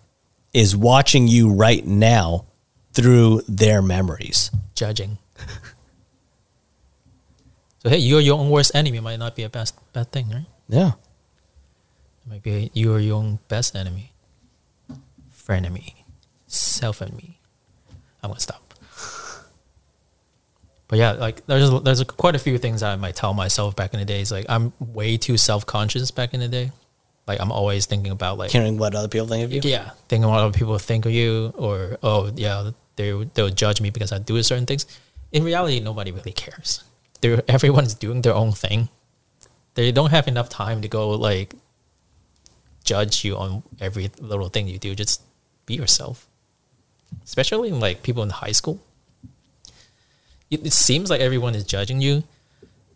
is 0.53 0.75
watching 0.75 1.29
you 1.29 1.53
right 1.53 1.87
now 1.87 2.47
through 2.93 3.43
their 3.47 3.83
memories. 3.83 4.51
Judging. 4.75 5.19
so 7.83 7.91
hey, 7.91 7.99
you're 7.99 8.21
your 8.21 8.39
own 8.39 8.49
worst 8.49 8.75
enemy 8.75 9.01
might 9.01 9.19
not 9.19 9.37
be 9.37 9.43
a 9.43 9.51
best 9.51 9.79
bad 9.93 10.11
thing, 10.11 10.31
right? 10.31 10.47
Yeah. 10.69 10.93
It 12.27 12.31
might 12.31 12.43
be 12.43 12.71
you're 12.75 12.99
your 12.99 13.17
own 13.17 13.39
best 13.47 13.77
enemy, 13.77 14.13
frenemy, 15.33 15.95
self 16.47 17.01
enemy. 17.01 17.39
I'm 18.23 18.31
gonna 18.31 18.41
stop. 18.41 18.75
But 20.89 21.01
yeah, 21.01 21.13
like 21.13 21.45
there's 21.47 21.83
there's 21.83 22.05
quite 22.05 22.37
a 22.37 22.39
few 22.39 22.59
things 22.59 22.83
I 22.83 22.95
might 22.95 23.17
tell 23.17 23.35
myself 23.35 23.75
back 23.75 23.93
in 23.93 23.99
the 23.99 24.07
days. 24.07 24.31
Like 24.31 24.47
I'm 24.49 24.73
way 24.79 25.17
too 25.17 25.37
self 25.37 25.67
conscious 25.67 26.13
back 26.13 26.33
in 26.33 26.39
the 26.39 26.47
day. 26.47 26.71
Like 27.27 27.41
I'm 27.41 27.51
always 27.51 27.87
thinking 27.87 28.13
about 28.13 28.39
like 28.39 28.51
Caring 28.51 28.79
what 28.79 28.95
other 28.95 29.09
people 29.09 29.27
think 29.27 29.45
of 29.45 29.53
you. 29.53 29.61
yeah, 29.65 29.91
thinking 30.09 30.29
what 30.31 30.39
other 30.39 30.57
people 30.57 30.79
think 30.79 31.05
of 31.05 31.11
you, 31.11 31.53
or 31.57 31.99
oh 32.05 32.31
yeah, 32.37 32.71
they 32.95 33.11
they'll 33.35 33.51
judge 33.51 33.81
me 33.81 33.91
because 33.91 34.13
I 34.13 34.19
do 34.19 34.41
certain 34.45 34.65
things. 34.67 34.87
In 35.33 35.43
reality, 35.43 35.81
nobody 35.81 36.13
really 36.13 36.31
cares. 36.33 36.85
They're 37.21 37.43
everyone's 37.49 37.95
doing 37.95 38.23
their 38.23 38.35
own 38.35 38.53
thing. 38.53 38.89
They 39.75 39.91
don't 39.91 40.11
have 40.11 40.29
enough 40.29 40.49
time 40.49 40.83
to 40.83 40.89
go 40.89 41.11
like 41.11 41.53
judge 42.87 43.25
you 43.25 43.37
on 43.37 43.63
every 43.81 44.11
little 44.19 44.49
thing 44.49 44.69
you 44.69 44.79
do. 44.79 44.95
Just 44.95 45.21
be 45.67 45.75
yourself. 45.75 46.27
Especially 47.25 47.69
in, 47.69 47.81
like 47.81 48.03
people 48.03 48.23
in 48.23 48.31
high 48.31 48.53
school. 48.53 48.81
It, 50.51 50.65
it 50.65 50.73
seems 50.73 51.11
like 51.11 51.21
everyone 51.21 51.55
is 51.55 51.65
judging 51.65 52.01
you, 52.01 52.25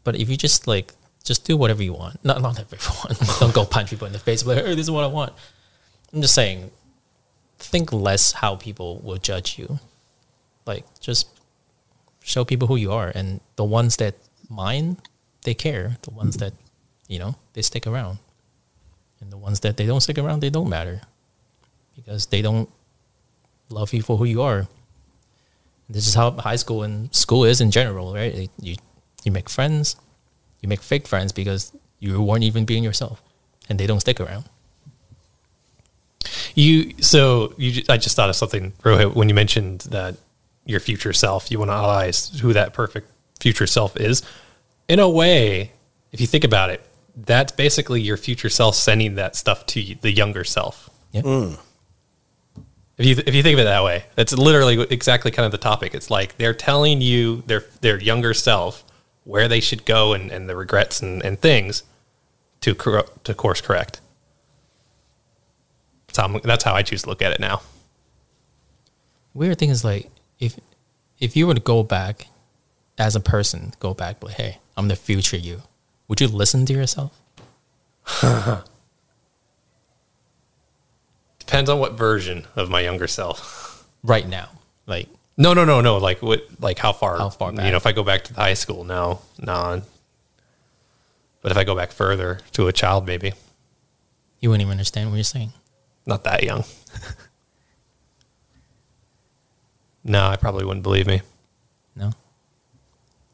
but 0.04 0.16
if 0.16 0.30
you 0.30 0.36
just 0.36 0.66
like 0.66 0.94
just 1.24 1.44
do 1.44 1.56
whatever 1.56 1.82
you 1.82 1.92
want, 1.92 2.24
not 2.24 2.40
not 2.40 2.58
everyone. 2.58 3.16
Don't 3.40 3.54
go 3.54 3.64
punch 3.64 3.90
people 3.90 4.06
in 4.06 4.12
the 4.12 4.18
face. 4.18 4.46
Like, 4.46 4.64
hey, 4.64 4.74
this 4.74 4.86
is 4.86 4.90
what 4.90 5.04
I 5.04 5.08
want. 5.08 5.32
I'm 6.12 6.22
just 6.22 6.34
saying, 6.34 6.70
think 7.58 7.92
less 7.92 8.32
how 8.32 8.56
people 8.56 9.00
will 9.02 9.18
judge 9.18 9.58
you. 9.58 9.78
Like 10.66 10.84
just 11.00 11.28
show 12.22 12.44
people 12.44 12.68
who 12.68 12.76
you 12.76 12.92
are, 12.92 13.10
and 13.14 13.40
the 13.56 13.64
ones 13.64 13.96
that 13.96 14.14
mind, 14.48 14.98
they 15.42 15.54
care. 15.54 15.96
The 16.02 16.10
ones 16.10 16.36
that 16.36 16.54
you 17.08 17.18
know, 17.18 17.34
they 17.54 17.62
stick 17.62 17.86
around, 17.86 18.18
and 19.20 19.30
the 19.30 19.36
ones 19.36 19.60
that 19.60 19.76
they 19.76 19.86
don't 19.86 20.00
stick 20.00 20.18
around, 20.18 20.40
they 20.40 20.50
don't 20.50 20.68
matter 20.68 21.02
because 21.94 22.26
they 22.26 22.42
don't 22.42 22.68
love 23.68 23.92
you 23.92 24.02
for 24.02 24.16
who 24.16 24.24
you 24.24 24.42
are. 24.42 24.66
This 25.88 26.06
is 26.06 26.14
how 26.14 26.30
high 26.32 26.56
school 26.56 26.82
and 26.82 27.14
school 27.14 27.44
is 27.44 27.60
in 27.60 27.70
general, 27.70 28.14
right? 28.14 28.48
You 28.60 28.76
you 29.24 29.32
make 29.32 29.48
friends, 29.48 29.96
you 30.60 30.68
make 30.68 30.80
fake 30.80 31.06
friends 31.06 31.32
because 31.32 31.72
you 31.98 32.22
weren't 32.22 32.44
even 32.44 32.64
being 32.64 32.84
yourself, 32.84 33.22
and 33.68 33.78
they 33.78 33.86
don't 33.86 34.00
stick 34.00 34.20
around. 34.20 34.44
You 36.54 36.94
so 37.00 37.54
you 37.56 37.82
I 37.88 37.96
just 37.96 38.16
thought 38.16 38.28
of 38.28 38.36
something, 38.36 38.72
Rohit, 38.82 39.14
when 39.14 39.28
you 39.28 39.34
mentioned 39.34 39.80
that 39.90 40.16
your 40.64 40.80
future 40.80 41.12
self, 41.12 41.50
you 41.50 41.58
want 41.58 41.70
to 41.70 41.74
analyze 41.74 42.38
who 42.40 42.52
that 42.52 42.72
perfect 42.72 43.10
future 43.40 43.66
self 43.66 43.96
is. 43.96 44.22
In 44.88 44.98
a 44.98 45.08
way, 45.08 45.72
if 46.12 46.20
you 46.20 46.26
think 46.26 46.44
about 46.44 46.70
it, 46.70 46.84
that's 47.26 47.52
basically 47.52 48.00
your 48.00 48.16
future 48.16 48.48
self 48.48 48.74
sending 48.74 49.14
that 49.16 49.36
stuff 49.36 49.66
to 49.66 49.80
you, 49.80 49.96
the 50.00 50.12
younger 50.12 50.44
self. 50.44 50.90
Yeah. 51.12 51.22
Hmm. 51.22 51.54
If 52.98 53.06
you 53.06 53.22
if 53.26 53.34
you 53.34 53.42
think 53.42 53.54
of 53.54 53.60
it 53.60 53.64
that 53.64 53.82
way, 53.82 54.04
that's 54.14 54.32
literally 54.36 54.80
exactly 54.90 55.30
kind 55.30 55.46
of 55.46 55.52
the 55.52 55.58
topic. 55.58 55.94
It's 55.94 56.10
like 56.10 56.36
they're 56.36 56.52
telling 56.54 57.00
you 57.00 57.42
their 57.46 57.64
their 57.80 57.98
younger 58.00 58.34
self 58.34 58.84
where 59.24 59.48
they 59.48 59.60
should 59.60 59.84
go 59.84 60.12
and, 60.12 60.30
and 60.30 60.48
the 60.48 60.56
regrets 60.56 61.00
and, 61.00 61.22
and 61.24 61.38
things 61.40 61.82
to 62.60 62.74
cor- 62.74 63.06
to 63.24 63.34
course 63.34 63.60
correct. 63.60 64.00
That's 66.06 66.18
how, 66.18 66.24
I'm- 66.26 66.40
that's 66.44 66.64
how 66.64 66.74
I 66.74 66.82
choose 66.82 67.02
to 67.04 67.08
look 67.08 67.22
at 67.22 67.32
it 67.32 67.40
now. 67.40 67.62
Weird 69.32 69.58
thing 69.58 69.70
is 69.70 69.84
like 69.84 70.10
if 70.38 70.58
if 71.18 71.36
you 71.36 71.46
were 71.46 71.54
to 71.54 71.60
go 71.60 71.82
back 71.82 72.26
as 72.98 73.16
a 73.16 73.20
person, 73.20 73.72
go 73.78 73.94
back, 73.94 74.20
but 74.20 74.32
hey, 74.32 74.58
I'm 74.76 74.88
the 74.88 74.96
future 74.96 75.36
you. 75.36 75.62
Would 76.10 76.20
you 76.20 76.26
listen 76.26 76.66
to 76.66 76.72
yourself? 76.72 77.16
Depends 81.38 81.70
on 81.70 81.78
what 81.78 81.92
version 81.92 82.48
of 82.56 82.68
my 82.68 82.80
younger 82.80 83.06
self. 83.06 83.86
right 84.02 84.28
now. 84.28 84.48
Like, 84.88 85.08
No, 85.36 85.54
no, 85.54 85.64
no, 85.64 85.80
no. 85.80 85.98
Like 85.98 86.20
what? 86.20 86.44
Like 86.58 86.78
how 86.78 86.92
far? 86.92 87.16
How 87.16 87.28
far 87.28 87.52
You 87.52 87.70
know, 87.70 87.76
if 87.76 87.86
I 87.86 87.92
go 87.92 88.02
back 88.02 88.24
to 88.24 88.34
the 88.34 88.40
high 88.40 88.54
school, 88.54 88.82
no, 88.82 89.20
no. 89.38 89.82
But 91.42 91.52
if 91.52 91.56
I 91.56 91.62
go 91.62 91.76
back 91.76 91.92
further 91.92 92.40
to 92.54 92.66
a 92.66 92.72
child, 92.72 93.06
maybe 93.06 93.34
you 94.40 94.50
wouldn't 94.50 94.62
even 94.62 94.72
understand 94.72 95.10
what 95.10 95.16
you're 95.16 95.22
saying. 95.22 95.52
not 96.06 96.24
that 96.24 96.42
young. 96.42 96.64
no, 100.02 100.26
I 100.26 100.34
probably 100.34 100.64
wouldn't 100.64 100.82
believe 100.82 101.06
me. 101.06 101.22
No? 101.94 102.10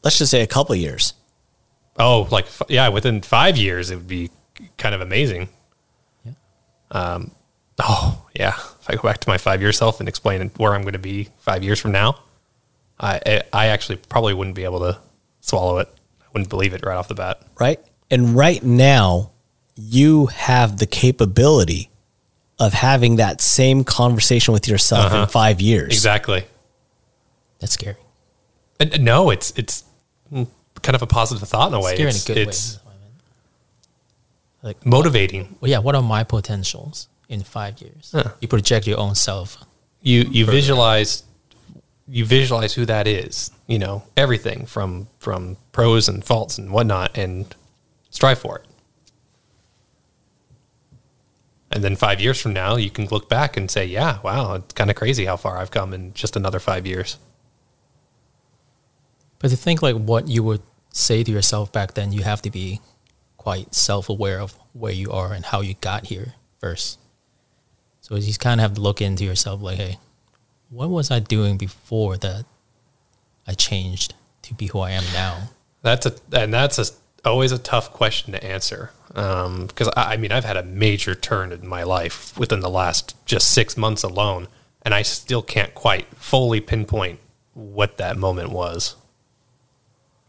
Let's 0.05 0.19
just 0.19 0.31
say 0.31 0.43
a 0.43 0.47
couple 0.47 0.75
years. 0.75 1.15
Oh, 1.99 2.29
like 2.31 2.47
yeah, 2.69 2.89
within 2.89 3.23
five 3.23 3.57
years, 3.57 3.91
it 3.91 3.97
would 3.97 4.09
be 4.09 4.31
kind 4.79 4.95
of 4.95 5.01
amazing. 5.01 5.49
Yeah. 6.25 6.33
Um, 6.91 7.31
oh 7.79 8.27
yeah, 8.35 8.55
if 8.81 8.89
I 8.91 8.95
go 8.97 9.03
back 9.03 9.19
to 9.21 9.29
my 9.29 9.39
five 9.39 9.61
year 9.63 9.73
self 9.73 10.01
and 10.01 10.09
explain 10.09 10.51
where 10.57 10.75
I'm 10.75 10.83
going 10.83 10.93
to 10.93 10.99
be 10.99 11.29
five 11.39 11.63
years 11.65 11.81
from 11.81 11.93
now, 11.93 12.21
I 13.01 13.43
I- 13.53 13.67
actually 13.69 13.97
probably 13.97 14.35
wouldn't 14.35 14.57
be 14.57 14.65
able 14.65 14.81
to 14.81 14.99
swallow 15.41 15.79
it. 15.79 15.89
I 16.21 16.25
wouldn't 16.33 16.51
believe 16.51 16.75
it 16.75 16.85
right 16.85 16.97
off 16.97 17.09
the 17.09 17.15
bat. 17.15 17.43
right? 17.59 17.81
And 18.11 18.37
right 18.37 18.63
now, 18.63 19.31
you 19.75 20.27
have 20.27 20.79
the 20.79 20.87
capability 20.87 21.91
of 22.59 22.73
having 22.73 23.17
that 23.17 23.41
same 23.41 23.85
conversation 23.85 24.55
with 24.55 24.67
yourself 24.69 25.13
in 25.13 25.27
five 25.29 25.61
years. 25.61 25.93
Exactly. 25.93 26.45
That's 27.59 27.73
scary. 27.73 27.97
And, 28.81 28.93
and 28.95 29.05
no, 29.05 29.31
it's 29.31 29.53
it's 29.57 29.85
mm, 30.33 30.47
kind 30.83 30.95
of 30.95 31.03
a 31.03 31.07
positive 31.07 31.49
thought 31.49 31.69
in 31.69 31.75
a 31.75 31.81
way. 31.81 31.95
Scary 31.95 32.09
It's, 32.11 32.29
in 32.29 32.33
a 32.33 32.35
good 32.35 32.49
it's 32.49 32.77
way. 32.77 32.83
Like, 34.63 34.85
motivating. 34.85 35.57
well, 35.61 35.71
yeah, 35.71 35.79
what 35.79 35.95
are 35.95 36.03
my 36.03 36.25
potentials 36.25 37.09
in 37.29 37.43
five 37.43 37.81
years? 37.81 38.15
You 38.41 38.49
project 38.49 38.87
your 38.87 38.99
own 38.99 39.15
self. 39.15 39.59
You 40.03 40.23
you 40.31 40.45
visualize 40.47 41.23
you 42.09 42.25
visualize 42.25 42.75
who 42.75 42.85
that 42.87 43.07
is. 43.07 43.51
You 43.67 43.79
know 43.79 44.05
everything 44.17 44.67
from 44.67 45.09
from 45.19 45.57
pros 45.73 46.09
and 46.09 46.25
faults 46.25 46.59
and 46.59 46.71
whatnot, 46.73 47.17
and 47.17 47.55
strive 48.11 48.39
for 48.39 48.59
it. 48.59 48.65
And 51.71 51.83
then 51.83 51.97
five 51.97 52.21
years 52.21 52.41
from 52.41 52.53
now, 52.53 52.77
you 52.77 52.91
can 52.91 53.07
look 53.07 53.29
back 53.29 53.57
and 53.57 53.71
say, 53.71 53.85
"Yeah, 53.85 54.19
wow, 54.23 54.55
it's 54.55 54.73
kind 54.75 54.89
of 54.91 54.97
crazy 54.97 55.25
how 55.27 55.37
far 55.37 55.59
I've 55.59 55.71
come 55.71 55.93
in 55.93 56.15
just 56.15 56.37
another 56.37 56.59
five 56.61 56.87
years." 56.87 57.19
But 59.39 59.49
to 59.49 59.57
think 59.57 59.83
like 59.83 59.97
what 59.97 60.29
you 60.29 60.43
would 60.43 60.63
say 60.91 61.23
to 61.23 61.31
yourself 61.31 61.73
back 61.73 61.95
then, 61.95 62.13
you 62.13 62.23
have 62.23 62.43
to 62.43 62.51
be 62.51 62.81
quite 63.37 63.75
self 63.75 64.09
aware 64.09 64.41
of 64.41 64.57
where 64.73 64.93
you 64.93 65.11
are 65.13 65.33
and 65.33 65.45
how 65.45 65.61
you 65.61 65.75
got 65.81 66.07
here 66.07 66.35
first. 66.61 66.99
So 68.01 68.17
you 68.17 68.33
kind 68.35 68.61
of 68.61 68.63
have 68.63 68.75
to 68.75 68.81
look 68.81 69.01
into 69.01 69.25
yourself 69.25 69.61
like, 69.61 69.79
hey, 69.79 69.99
what 70.71 70.91
was 70.91 71.11
I 71.11 71.19
doing 71.19 71.57
before 71.57 72.17
that 72.19 72.45
I 73.47 73.55
changed 73.55 74.15
to 74.43 74.55
be 74.55 74.67
who 74.67 74.81
I 74.81 74.93
am 74.93 75.05
now? 75.13 75.51
That's 75.83 76.07
a 76.07 76.15
and 76.33 76.53
that's 76.53 76.79
a 76.79 76.87
always 77.25 77.53
a 77.53 77.59
tough 77.59 77.93
question 77.93 78.33
to 78.33 78.45
answer 78.45 78.93
um, 79.15 79.67
because 79.67 79.89
I, 79.97 80.15
I 80.15 80.17
mean 80.17 80.33
I've 80.33 80.45
had 80.45 80.57
a 80.57 80.63
major 80.63 81.15
turn 81.15 81.53
in 81.53 81.67
my 81.67 81.83
life 81.83 82.39
within 82.39 82.61
the 82.61 82.71
last 82.71 83.17
just 83.27 83.51
six 83.51 83.77
months 83.77 84.03
alone, 84.03 84.49
and 84.83 84.95
I 84.95 85.03
still 85.03 85.43
can't 85.43 85.75
quite 85.75 86.07
fully 86.15 86.61
pinpoint 86.61 87.19
what 87.55 87.97
that 87.97 88.17
moment 88.17 88.51
was. 88.51 88.97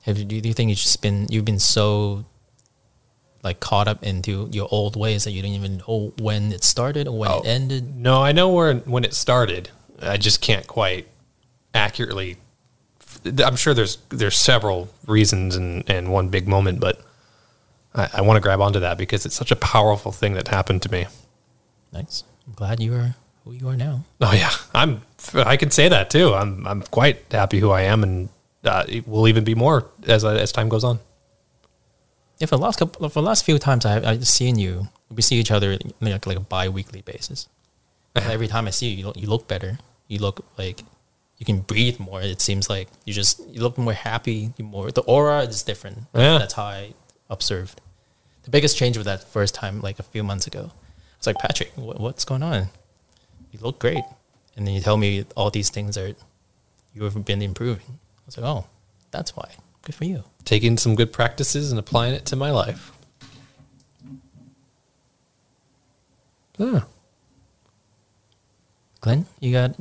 Have 0.08 0.18
you, 0.18 0.26
do 0.26 0.36
you 0.48 0.54
think 0.54 0.70
you've 0.70 0.80
just 0.80 1.02
been 1.02 1.28
you've 1.30 1.46
been 1.46 1.60
so 1.60 2.26
like 3.44 3.60
caught 3.60 3.88
up 3.88 4.04
into 4.04 4.50
your 4.52 4.68
old 4.72 4.96
ways 4.96 5.26
that 5.26 5.32
you 5.32 5.42
didn't 5.42 5.56
even 5.56 5.78
know 5.88 6.14
when 6.20 6.52
it 6.52 6.64
started 6.64 7.08
or 7.08 7.18
when 7.18 7.30
Oh. 7.30 7.42
it 7.42 7.48
ended? 7.48 7.96
No, 7.96 8.24
I 8.24 8.32
know 8.32 8.50
where 8.50 8.76
when 8.76 9.04
it 9.04 9.14
started. 9.14 9.70
I 10.02 10.18
just 10.18 10.42
can't 10.42 10.66
quite 10.66 11.08
accurately. 11.74 12.38
I'm 13.44 13.56
sure 13.58 13.74
there's 13.74 13.98
there's 14.10 14.38
several 14.38 14.90
reasons 15.06 15.56
and 15.56 15.84
and 15.90 16.12
one 16.12 16.30
big 16.30 16.48
moment, 16.48 16.80
but 16.80 17.02
I, 17.94 18.10
I 18.16 18.22
want 18.22 18.38
to 18.38 18.42
grab 18.42 18.62
onto 18.62 18.80
that 18.80 18.98
because 18.98 19.26
it's 19.26 19.36
such 19.36 19.52
a 19.52 19.56
powerful 19.56 20.12
thing 20.12 20.34
that 20.36 20.48
happened 20.48 20.82
to 20.84 20.92
me. 20.92 21.08
Nice. 21.92 22.24
I'm 22.48 22.54
glad 22.54 22.80
you 22.80 22.94
are 22.94 23.16
who 23.44 23.52
you 23.54 23.68
are 23.68 23.76
now. 23.76 24.06
Oh 24.22 24.32
yeah, 24.34 24.52
I'm. 24.74 25.02
I 25.34 25.58
can 25.58 25.70
say 25.72 25.90
that 25.90 26.10
too. 26.10 26.34
I'm. 26.34 26.66
I'm 26.66 26.82
quite 26.84 27.26
happy 27.32 27.60
who 27.60 27.72
I 27.72 27.82
am, 27.82 28.04
and 28.04 28.30
uh, 28.68 28.86
it 28.88 29.08
will 29.08 29.28
even 29.28 29.44
be 29.44 29.56
more 29.56 29.90
as 30.08 30.24
as 30.24 30.52
time 30.52 30.70
goes 30.70 30.84
on. 30.84 31.00
Yeah, 32.40 32.48
for 32.48 32.58
the 32.58 32.62
last 32.62 32.78
couple, 32.80 33.10
for 33.10 33.22
the 33.22 33.28
last 33.28 33.46
few 33.46 33.58
times 33.58 33.86
I, 33.86 34.12
I've 34.12 34.28
seen 34.28 34.60
you, 34.60 34.90
we 35.10 35.22
see 35.22 35.38
each 35.38 35.50
other 35.52 35.78
like, 36.02 36.26
like 36.26 36.38
a 36.38 36.42
bi-weekly 36.42 37.02
basis. 37.02 37.48
Every 38.16 38.48
time 38.48 38.68
I 38.68 38.72
see 38.72 38.88
you, 38.90 38.98
you 38.98 39.06
look, 39.06 39.18
you 39.18 39.28
look 39.28 39.48
better. 39.48 39.78
You 40.08 40.20
look 40.20 40.44
like 40.58 40.82
you 41.38 41.46
can 41.46 41.60
breathe 41.60 42.00
more. 42.00 42.22
It 42.22 42.42
seems 42.42 42.70
like 42.70 42.88
you 43.06 43.14
just 43.14 43.40
you 43.50 43.62
look 43.62 43.78
more 43.78 43.94
happy. 43.94 44.54
You 44.58 44.66
more 44.66 44.92
the 44.92 45.02
aura 45.02 45.42
is 45.42 45.62
different. 45.64 46.00
Yeah. 46.16 46.38
That's 46.40 46.54
how 46.54 46.64
I 46.64 46.94
observed. 47.30 47.82
The 48.44 48.50
biggest 48.50 48.78
change 48.78 48.98
was 48.98 49.06
that 49.06 49.24
first 49.24 49.54
time, 49.54 49.82
like 49.82 50.00
a 50.00 50.04
few 50.04 50.24
months 50.24 50.48
ago. 50.48 50.72
It's 51.18 51.28
like 51.28 51.38
Patrick, 51.38 51.72
what, 51.76 52.00
what's 52.00 52.26
going 52.26 52.44
on? 52.44 52.70
You 53.52 53.60
look 53.62 53.78
great, 53.78 54.04
and 54.56 54.66
then 54.66 54.74
you 54.74 54.82
tell 54.82 54.98
me 54.98 55.26
all 55.36 55.50
these 55.50 55.70
things 55.70 55.96
that 55.96 56.16
you 56.94 57.04
have 57.04 57.26
been 57.26 57.42
improving. 57.42 58.00
I 58.28 58.30
was 58.30 58.38
like, 58.38 58.46
oh, 58.46 58.68
that's 59.10 59.38
why. 59.38 59.50
Good 59.84 59.96
for 59.96 60.04
you. 60.04 60.24
Taking 60.44 60.78
some 60.78 60.96
good 60.96 61.14
practices 61.14 61.72
and 61.72 61.80
applying 61.80 62.14
it 62.14 62.26
to 62.26 62.36
my 62.36 62.52
life. 62.52 62.92
Yeah. 66.58 66.82
Glenn, 69.00 69.28
you 69.40 69.54
got 69.54 69.76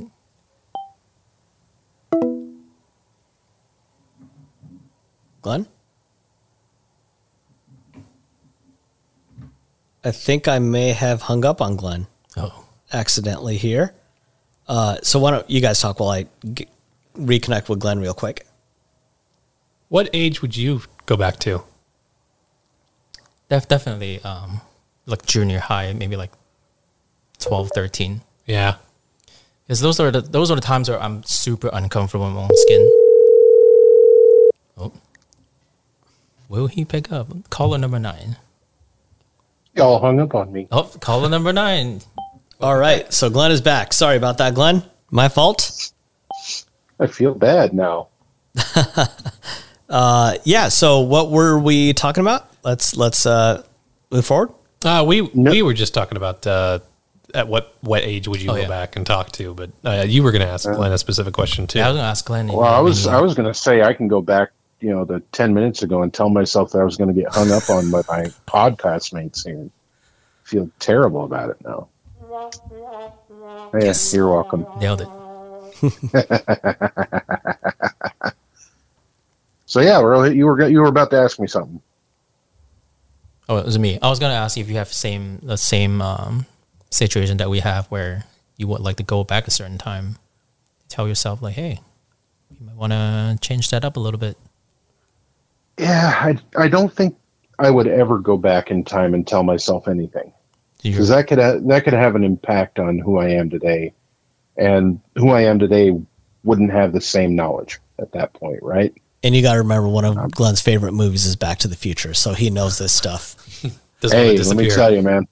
Glenn? 5.43 5.67
I 10.05 10.12
think 10.12 10.47
I 10.47 10.61
may 10.61 10.91
have 10.91 11.23
hung 11.23 11.45
up 11.45 11.61
on 11.61 11.75
Glenn 11.75 12.07
oh. 12.37 12.65
accidentally 12.93 13.57
here. 13.57 13.93
Uh, 14.69 14.99
so 15.03 15.19
why 15.19 15.33
don't 15.33 15.50
you 15.50 15.61
guys 15.61 15.81
talk 15.81 15.99
while 15.99 16.11
I 16.11 16.26
g- 16.53 16.69
reconnect 17.16 17.68
with 17.68 17.80
Glenn 17.80 18.00
real 18.00 18.14
quick? 18.14 18.46
What 19.88 20.11
age 20.12 20.42
would 20.42 20.56
you 20.56 20.82
go 21.06 21.16
back 21.16 21.38
to? 21.40 21.62
Def- 23.49 23.68
definitely 23.68 24.20
um, 24.23 24.61
like 25.06 25.25
junior 25.26 25.61
high, 25.61 25.92
maybe 25.92 26.16
like 26.16 26.32
12, 27.38 27.70
13. 27.75 28.20
Yeah. 28.46 28.76
Because 29.66 29.80
those 29.80 29.99
are 29.99 30.11
the 30.11 30.20
those 30.20 30.50
are 30.50 30.54
the 30.54 30.61
times 30.61 30.88
where 30.88 31.02
I'm 31.02 31.25
super 31.25 31.68
uncomfortable 31.73 32.28
in 32.28 32.35
my 32.35 32.42
own 32.42 32.50
skin. 32.52 32.80
Oh. 34.78 34.92
Will 36.49 36.68
he 36.68 36.85
pick 36.85 37.11
up? 37.11 37.28
Caller 37.50 37.78
number 37.78 37.99
nine. 37.99 38.37
Y'all 39.75 39.99
hung 39.99 40.20
up 40.20 40.35
on 40.35 40.52
me. 40.52 40.68
Oh, 40.70 40.85
caller 41.00 41.28
number 41.28 41.52
nine. 41.52 42.00
All 42.61 42.76
right. 42.76 43.12
So 43.12 43.28
Glenn 43.28 43.50
is 43.50 43.61
back. 43.61 43.92
Sorry 43.92 44.16
about 44.16 44.38
that, 44.38 44.54
Glenn. 44.54 44.85
My 45.11 45.28
fault. 45.28 45.92
I 46.99 47.07
feel 47.07 47.35
bad 47.35 47.73
now. 47.75 48.09
Yeah. 50.45 50.69
So 50.69 51.00
what 51.00 51.31
were 51.31 51.59
we 51.59 51.93
talking 51.93 52.23
about? 52.23 52.49
Let's 52.65 52.97
let's 52.97 53.26
uh, 53.26 53.62
move 54.11 54.26
forward. 54.26 54.50
Uh, 54.85 55.05
we 55.07 55.31
No. 55.35 55.50
we 55.50 55.62
were 55.62 55.75
just 55.75 55.95
talking 55.95 56.17
about 56.17 56.47
uh, 56.47 56.81
at 57.35 57.49
what 57.49 57.75
what 57.81 58.03
age 58.03 58.29
would 58.29 58.41
you 58.43 58.50
Oh, 58.50 58.55
go 58.55 58.61
yeah. 58.62 58.69
back 58.69 58.97
and 58.97 59.07
talk 59.07 59.33
to, 59.33 59.55
but 59.55 59.71
uh, 59.85 60.05
you 60.07 60.23
were 60.23 60.33
going 60.33 60.43
to 60.43 60.49
ask 60.49 60.69
Glenn 60.71 60.93
a 60.93 60.99
specific 60.99 61.35
question 61.35 61.67
too. 61.67 61.79
Yeah, 61.79 61.87
I 61.87 61.88
was 61.91 61.97
gonna 61.99 62.09
ask 62.09 62.25
Glenn. 62.26 62.47
Well, 62.49 62.62
I 62.65 62.81
was 62.81 63.07
I 63.07 63.21
was 63.21 63.35
going 63.35 63.47
to 63.49 63.55
say 63.55 63.83
I 63.83 63.93
can 63.95 64.09
go 64.09 64.21
back, 64.21 64.50
you 64.81 64.91
know, 64.91 65.05
the 65.05 65.21
ten 65.33 65.55
minutes 65.55 65.83
ago 65.83 66.03
and 66.03 66.12
tell 66.12 66.29
myself 66.29 66.73
that 66.73 66.79
I 66.81 66.85
was 66.85 66.97
going 66.97 67.15
to 67.15 67.21
get 67.21 67.33
hung 67.33 67.50
up 67.53 67.69
on 67.71 67.91
by 67.91 68.03
my 68.09 68.25
podcast 68.47 69.12
mates 69.12 69.45
here. 69.45 69.55
and 69.57 69.71
Feel 70.45 70.71
terrible 70.79 71.25
about 71.25 71.50
it 71.50 71.57
now. 71.65 71.88
Yes, 73.81 74.12
you're 74.15 74.29
welcome. 74.29 74.65
nailed 74.79 75.00
it. 75.00 75.09
So 79.66 79.80
yeah, 79.80 80.00
Rohit, 80.00 80.35
you 80.35 80.47
were 80.47 80.68
you 80.68 80.80
were 80.80 80.87
about 80.87 81.11
to 81.11 81.18
ask 81.18 81.38
me 81.40 81.47
something. 81.47 81.83
Oh, 83.49 83.59
it 83.59 83.66
was 83.66 83.78
me. 83.78 83.99
I 84.00 84.09
was 84.09 84.18
gonna 84.18 84.35
ask 84.35 84.56
you 84.56 84.62
if 84.62 84.71
you 84.71 84.76
have 84.76 84.92
same 84.92 85.40
the 85.42 85.59
same 85.59 86.00
um, 86.00 86.47
situation 86.90 87.37
that 87.38 87.50
we 87.50 87.61
have 87.61 87.87
where 87.88 88.25
you 88.56 88.68
would 88.68 88.80
like 88.80 88.97
to 88.97 89.02
go 89.02 89.25
back 89.25 89.47
a 89.47 89.50
certain 89.50 89.76
time, 89.76 90.16
tell 90.88 91.06
yourself 91.06 91.42
like, 91.42 91.54
hey, 91.54 91.80
you 92.59 92.66
might 92.66 92.76
want 92.76 92.92
to 92.92 93.38
change 93.42 93.68
that 93.71 93.85
up 93.85 93.97
a 93.97 94.00
little 94.00 94.18
bit. 94.18 94.38
Yeah, 95.78 96.12
I 96.14 96.38
I 96.56 96.68
don't 96.68 96.92
think 96.92 97.16
I 97.59 97.71
would 97.71 97.88
ever 97.88 98.18
go 98.18 98.37
back 98.37 98.71
in 98.71 98.85
time 98.85 99.14
and 99.14 99.26
tell 99.26 99.42
myself 99.42 99.88
anything. 99.88 100.33
Because 100.83 101.09
that 101.09 101.26
could 101.26 101.38
ha- 101.38 101.59
that 101.61 101.83
could 101.83 101.92
have 101.92 102.14
an 102.14 102.23
impact 102.23 102.78
on 102.78 102.99
who 102.99 103.18
I 103.18 103.30
am 103.30 103.50
today, 103.50 103.92
and 104.56 105.00
who 105.16 105.30
I 105.30 105.42
am 105.42 105.58
today 105.58 105.92
wouldn't 106.44 106.70
have 106.70 106.92
the 106.92 107.00
same 107.00 107.34
knowledge 107.34 107.78
at 107.98 108.12
that 108.12 108.32
point, 108.32 108.62
right? 108.62 108.94
And 109.22 109.34
you 109.34 109.42
got 109.42 109.54
to 109.54 109.58
remember, 109.58 109.88
one 109.88 110.04
of 110.04 110.30
Glenn's 110.32 110.60
favorite 110.60 110.92
movies 110.92 111.26
is 111.26 111.36
Back 111.36 111.58
to 111.58 111.68
the 111.68 111.76
Future, 111.76 112.14
so 112.14 112.32
he 112.32 112.50
knows 112.50 112.78
this 112.78 112.94
stuff. 112.94 113.34
Hey, 114.02 114.38
let 114.38 114.56
me 114.56 114.68
tell 114.70 114.94
you, 114.94 115.02
man, 115.02 115.26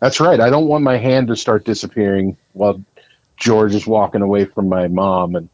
that's 0.00 0.18
right. 0.18 0.40
I 0.40 0.50
don't 0.50 0.66
want 0.66 0.82
my 0.82 0.96
hand 0.96 1.28
to 1.28 1.36
start 1.36 1.64
disappearing 1.64 2.36
while 2.54 2.82
George 3.36 3.74
is 3.74 3.86
walking 3.86 4.22
away 4.22 4.46
from 4.46 4.68
my 4.68 4.88
mom, 4.88 5.36
and 5.36 5.48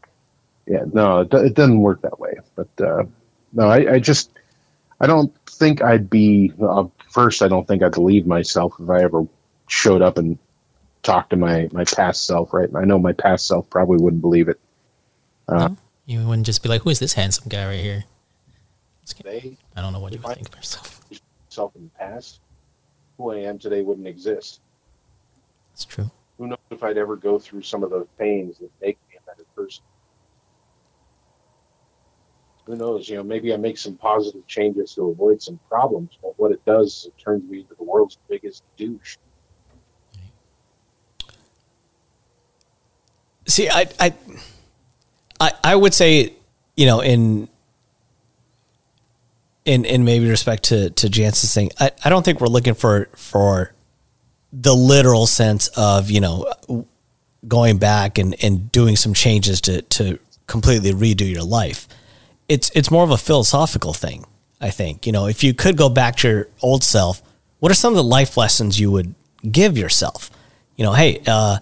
yeah, 0.65 0.85
no, 0.91 1.19
it, 1.19 1.33
it 1.33 1.53
doesn't 1.53 1.81
work 1.81 2.01
that 2.01 2.17
way. 2.17 2.37
But 2.55 2.69
uh, 2.79 3.03
no, 3.53 3.67
I, 3.67 3.95
I 3.95 3.99
just 3.99 4.31
I 4.99 5.05
don't 5.05 5.33
think 5.47 5.81
I'd 5.81 6.09
be 6.09 6.53
uh, 6.61 6.85
first. 7.11 7.41
I 7.41 7.47
don't 7.47 7.67
think 7.67 7.83
I'd 7.83 7.91
believe 7.91 8.25
myself 8.25 8.73
if 8.79 8.89
I 8.89 9.03
ever 9.03 9.27
showed 9.67 10.01
up 10.01 10.17
and 10.17 10.39
talked 11.05 11.29
to 11.29 11.35
my 11.37 11.69
my 11.71 11.85
past 11.85 12.25
self. 12.25 12.53
Right? 12.53 12.69
I 12.75 12.83
know 12.83 12.99
my 12.99 13.13
past 13.13 13.47
self 13.47 13.69
probably 13.69 13.97
wouldn't 13.97 14.21
believe 14.21 14.49
it. 14.49 14.59
Uh, 15.47 15.69
you 16.05 16.25
wouldn't 16.27 16.45
just 16.45 16.63
be 16.63 16.69
like, 16.69 16.81
who 16.81 16.89
is 16.89 16.99
this 16.99 17.13
handsome 17.13 17.47
guy 17.47 17.65
right 17.65 17.79
here? 17.79 18.03
Today, 19.05 19.57
I 19.75 19.81
don't 19.81 19.93
know 19.93 19.99
what 19.99 20.13
you 20.13 20.19
would 20.19 20.35
think 20.35 20.49
of 20.49 20.55
yourself. 20.55 21.01
self 21.49 21.75
in 21.75 21.83
the 21.83 21.89
past, 21.91 22.39
who 23.17 23.31
I 23.31 23.37
am 23.37 23.59
today 23.59 23.83
wouldn't 23.83 24.07
exist. 24.07 24.61
It's 25.73 25.85
true. 25.85 26.09
Who 26.37 26.47
knows 26.47 26.57
if 26.71 26.83
I'd 26.83 26.97
ever 26.97 27.15
go 27.15 27.37
through 27.37 27.61
some 27.61 27.83
of 27.83 27.91
those 27.91 28.07
pains 28.17 28.57
that 28.57 28.71
make 28.81 28.97
me 29.09 29.17
a 29.17 29.25
better 29.29 29.45
person. 29.55 29.83
Who 32.65 32.75
knows? 32.75 33.07
You 33.07 33.17
know, 33.17 33.23
maybe 33.23 33.53
I 33.53 33.57
make 33.57 33.77
some 33.77 33.95
positive 33.95 34.47
changes 34.47 34.95
to 34.95 35.09
avoid 35.09 35.41
some 35.41 35.59
problems, 35.69 36.17
but 36.21 36.37
what 36.39 36.51
it 36.51 36.65
does 36.65 36.87
is 36.87 37.05
it 37.05 37.13
turns 37.23 37.47
me 37.49 37.59
into 37.59 37.75
the 37.75 37.83
world's 37.83 38.17
biggest 38.27 38.63
douche. 38.75 39.17
See, 43.47 43.69
I, 43.69 43.87
I, 43.99 44.13
I, 45.39 45.51
I 45.63 45.75
would 45.75 45.93
say, 45.93 46.33
you 46.75 46.85
know, 46.85 47.01
in, 47.01 47.47
in, 49.65 49.85
in 49.85 50.03
maybe 50.05 50.29
respect 50.29 50.63
to 50.63 50.91
to 50.91 51.09
Jansen's 51.09 51.53
thing, 51.53 51.71
I, 51.79 51.91
I 52.03 52.09
don't 52.09 52.23
think 52.23 52.39
we're 52.39 52.47
looking 52.47 52.75
for 52.75 53.09
for 53.15 53.73
the 54.53 54.73
literal 54.73 55.27
sense 55.27 55.67
of 55.75 56.09
you 56.09 56.21
know 56.21 56.45
going 57.47 57.77
back 57.77 58.17
and 58.17 58.35
and 58.43 58.71
doing 58.71 58.95
some 58.95 59.13
changes 59.13 59.59
to 59.61 59.81
to 59.83 60.19
completely 60.47 60.91
redo 60.91 61.29
your 61.29 61.43
life. 61.43 61.87
It's 62.47 62.69
it's 62.75 62.91
more 62.91 63.03
of 63.03 63.11
a 63.11 63.17
philosophical 63.17 63.93
thing. 63.93 64.25
I 64.61 64.69
think 64.69 65.05
you 65.05 65.11
know 65.11 65.25
if 65.25 65.43
you 65.43 65.53
could 65.53 65.77
go 65.77 65.89
back 65.89 66.15
to 66.17 66.27
your 66.27 66.47
old 66.61 66.83
self, 66.83 67.21
what 67.59 67.71
are 67.71 67.75
some 67.75 67.93
of 67.93 67.97
the 67.97 68.03
life 68.03 68.37
lessons 68.37 68.79
you 68.79 68.91
would 68.91 69.15
give 69.51 69.77
yourself? 69.77 70.29
You 70.75 70.85
know, 70.85 70.93
hey, 70.93 71.21
uh, 71.25 71.59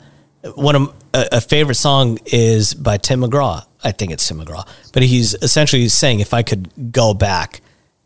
one 0.55 0.75
of 0.75 0.93
a, 1.13 1.27
a 1.33 1.41
favorite 1.41 1.75
song 1.75 2.19
is 2.25 2.73
by 2.73 2.97
Tim 2.97 3.21
McGraw. 3.21 3.65
I 3.83 3.91
think 3.91 4.11
it's 4.11 4.27
Tim 4.27 4.39
McGraw, 4.39 4.67
but 4.93 5.03
he's 5.03 5.33
essentially 5.35 5.87
saying 5.89 6.19
if 6.19 6.33
I 6.33 6.43
could 6.43 6.91
go 6.91 7.13
back, 7.13 7.61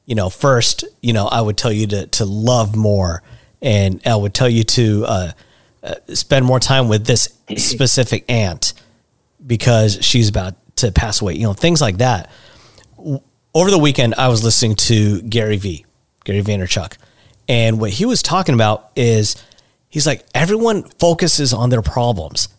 you 0.05 0.15
know, 0.15 0.29
first, 0.29 0.85
you 1.01 1.13
know, 1.13 1.27
I 1.27 1.41
would 1.41 1.57
tell 1.57 1.71
you 1.71 1.87
to 1.87 2.07
to 2.07 2.25
love 2.25 2.75
more, 2.75 3.21
and 3.61 4.01
I 4.05 4.15
would 4.15 4.33
tell 4.33 4.49
you 4.49 4.63
to 4.63 5.05
uh, 5.05 5.31
uh, 5.83 5.95
spend 6.13 6.45
more 6.45 6.59
time 6.59 6.87
with 6.87 7.05
this 7.05 7.27
specific 7.57 8.25
aunt 8.29 8.73
because 9.45 10.03
she's 10.03 10.29
about 10.29 10.55
to 10.77 10.91
pass 10.91 11.21
away. 11.21 11.33
You 11.33 11.43
know, 11.43 11.53
things 11.53 11.81
like 11.81 11.97
that. 11.97 12.31
Over 13.53 13.71
the 13.71 13.79
weekend, 13.79 14.15
I 14.15 14.27
was 14.27 14.43
listening 14.43 14.75
to 14.75 15.21
Gary 15.23 15.57
V, 15.57 15.85
Gary 16.23 16.41
Vaynerchuk, 16.41 16.97
and 17.47 17.79
what 17.79 17.91
he 17.91 18.05
was 18.05 18.21
talking 18.21 18.55
about 18.55 18.91
is 18.95 19.35
he's 19.89 20.07
like 20.07 20.25
everyone 20.33 20.83
focuses 20.99 21.53
on 21.53 21.69
their 21.69 21.81
problems 21.81 22.49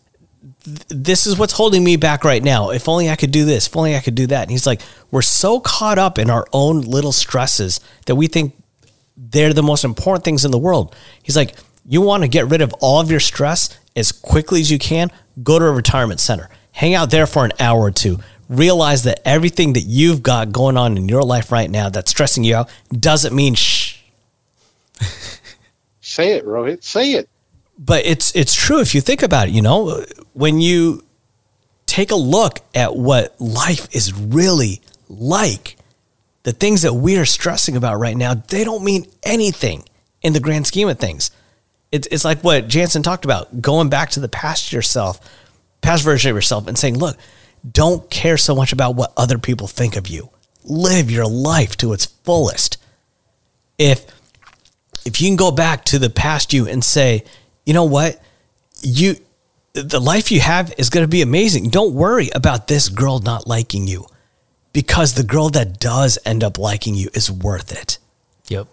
this 0.89 1.25
is 1.25 1.37
what's 1.37 1.53
holding 1.53 1.83
me 1.83 1.95
back 1.95 2.23
right 2.23 2.43
now. 2.43 2.71
If 2.71 2.89
only 2.89 3.09
I 3.09 3.15
could 3.15 3.31
do 3.31 3.45
this, 3.45 3.67
if 3.67 3.77
only 3.77 3.95
I 3.95 4.01
could 4.01 4.15
do 4.15 4.27
that. 4.27 4.43
And 4.43 4.51
he's 4.51 4.67
like, 4.67 4.81
we're 5.09 5.21
so 5.21 5.59
caught 5.59 5.97
up 5.97 6.19
in 6.19 6.29
our 6.29 6.45
own 6.51 6.81
little 6.81 7.11
stresses 7.11 7.79
that 8.05 8.15
we 8.15 8.27
think 8.27 8.55
they're 9.15 9.53
the 9.53 9.63
most 9.63 9.83
important 9.83 10.23
things 10.23 10.45
in 10.45 10.51
the 10.51 10.57
world. 10.57 10.95
He's 11.23 11.35
like, 11.35 11.55
you 11.85 12.01
want 12.01 12.23
to 12.23 12.29
get 12.29 12.47
rid 12.47 12.61
of 12.61 12.73
all 12.81 12.99
of 12.99 13.09
your 13.09 13.19
stress 13.19 13.77
as 13.95 14.11
quickly 14.11 14.61
as 14.61 14.69
you 14.69 14.77
can, 14.77 15.11
go 15.41 15.59
to 15.59 15.65
a 15.65 15.71
retirement 15.71 16.19
center, 16.19 16.49
hang 16.71 16.93
out 16.93 17.09
there 17.09 17.25
for 17.25 17.45
an 17.45 17.51
hour 17.59 17.79
or 17.79 17.91
two. 17.91 18.19
Realize 18.47 19.03
that 19.03 19.21
everything 19.25 19.73
that 19.73 19.81
you've 19.81 20.23
got 20.23 20.51
going 20.51 20.77
on 20.77 20.97
in 20.97 21.07
your 21.07 21.21
life 21.21 21.51
right 21.51 21.69
now 21.69 21.89
that's 21.89 22.11
stressing 22.11 22.43
you 22.43 22.55
out 22.55 22.69
doesn't 22.91 23.35
mean 23.35 23.53
shh. 23.55 24.01
Say 26.09 26.33
it, 26.33 26.45
Rohit. 26.45 26.83
Say 26.83 27.11
it. 27.13 27.29
but 27.77 28.05
it's 28.05 28.35
it's 28.35 28.53
true 28.55 28.81
if 28.81 28.93
you 28.93 28.99
think 29.01 29.23
about 29.23 29.47
it 29.47 29.53
you 29.53 29.61
know 29.61 30.03
when 30.33 30.59
you 30.59 31.03
take 31.85 32.11
a 32.11 32.15
look 32.15 32.59
at 32.75 32.95
what 32.95 33.39
life 33.39 33.87
is 33.95 34.13
really 34.13 34.81
like 35.07 35.77
the 36.43 36.51
things 36.51 36.81
that 36.81 36.93
we 36.93 37.17
are 37.17 37.25
stressing 37.25 37.75
about 37.77 37.95
right 37.97 38.17
now 38.17 38.33
they 38.33 38.63
don't 38.65 38.83
mean 38.83 39.05
anything 39.23 39.83
in 40.21 40.33
the 40.33 40.39
grand 40.41 40.67
scheme 40.67 40.89
of 40.89 40.99
things 40.99 41.31
it's, 41.91 42.07
it's 42.11 42.25
like 42.25 42.43
what 42.43 42.67
jansen 42.67 43.01
talked 43.01 43.23
about 43.23 43.61
going 43.61 43.87
back 43.89 44.09
to 44.09 44.19
the 44.19 44.27
past 44.29 44.73
yourself 44.73 45.19
past 45.81 46.03
version 46.03 46.29
of 46.31 46.35
yourself 46.35 46.67
and 46.67 46.77
saying 46.77 46.97
look 46.97 47.17
don't 47.71 48.09
care 48.09 48.37
so 48.37 48.53
much 48.53 48.73
about 48.73 48.95
what 48.95 49.13
other 49.15 49.37
people 49.37 49.67
think 49.67 49.95
of 49.95 50.07
you 50.07 50.29
live 50.65 51.09
your 51.09 51.27
life 51.27 51.77
to 51.77 51.93
its 51.93 52.05
fullest 52.05 52.77
if 53.77 54.05
if 55.05 55.21
you 55.21 55.29
can 55.29 55.35
go 55.35 55.51
back 55.51 55.85
to 55.85 55.99
the 55.99 56.09
past 56.09 56.53
you 56.53 56.67
and 56.67 56.83
say, 56.83 57.23
you 57.65 57.73
know 57.73 57.85
what, 57.85 58.21
you 58.81 59.15
the 59.73 59.99
life 59.99 60.31
you 60.31 60.39
have 60.39 60.73
is 60.77 60.89
going 60.89 61.03
to 61.03 61.07
be 61.07 61.21
amazing. 61.21 61.69
Don't 61.69 61.93
worry 61.93 62.29
about 62.33 62.67
this 62.67 62.89
girl 62.89 63.19
not 63.19 63.47
liking 63.47 63.87
you 63.87 64.05
because 64.73 65.13
the 65.13 65.23
girl 65.23 65.49
that 65.49 65.79
does 65.79 66.17
end 66.25 66.43
up 66.43 66.57
liking 66.57 66.95
you 66.95 67.09
is 67.13 67.31
worth 67.31 67.71
it. 67.71 67.97
Yep. 68.47 68.67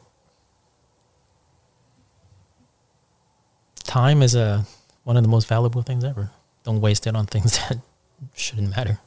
Time 3.84 4.22
is 4.22 4.34
a 4.34 4.66
one 5.04 5.16
of 5.16 5.22
the 5.22 5.28
most 5.28 5.46
valuable 5.46 5.82
things 5.82 6.02
ever. 6.02 6.30
Don't 6.64 6.80
waste 6.80 7.06
it 7.06 7.14
on 7.14 7.26
things 7.26 7.58
that 7.68 7.78
shouldn't 8.34 8.74
matter. 8.74 8.98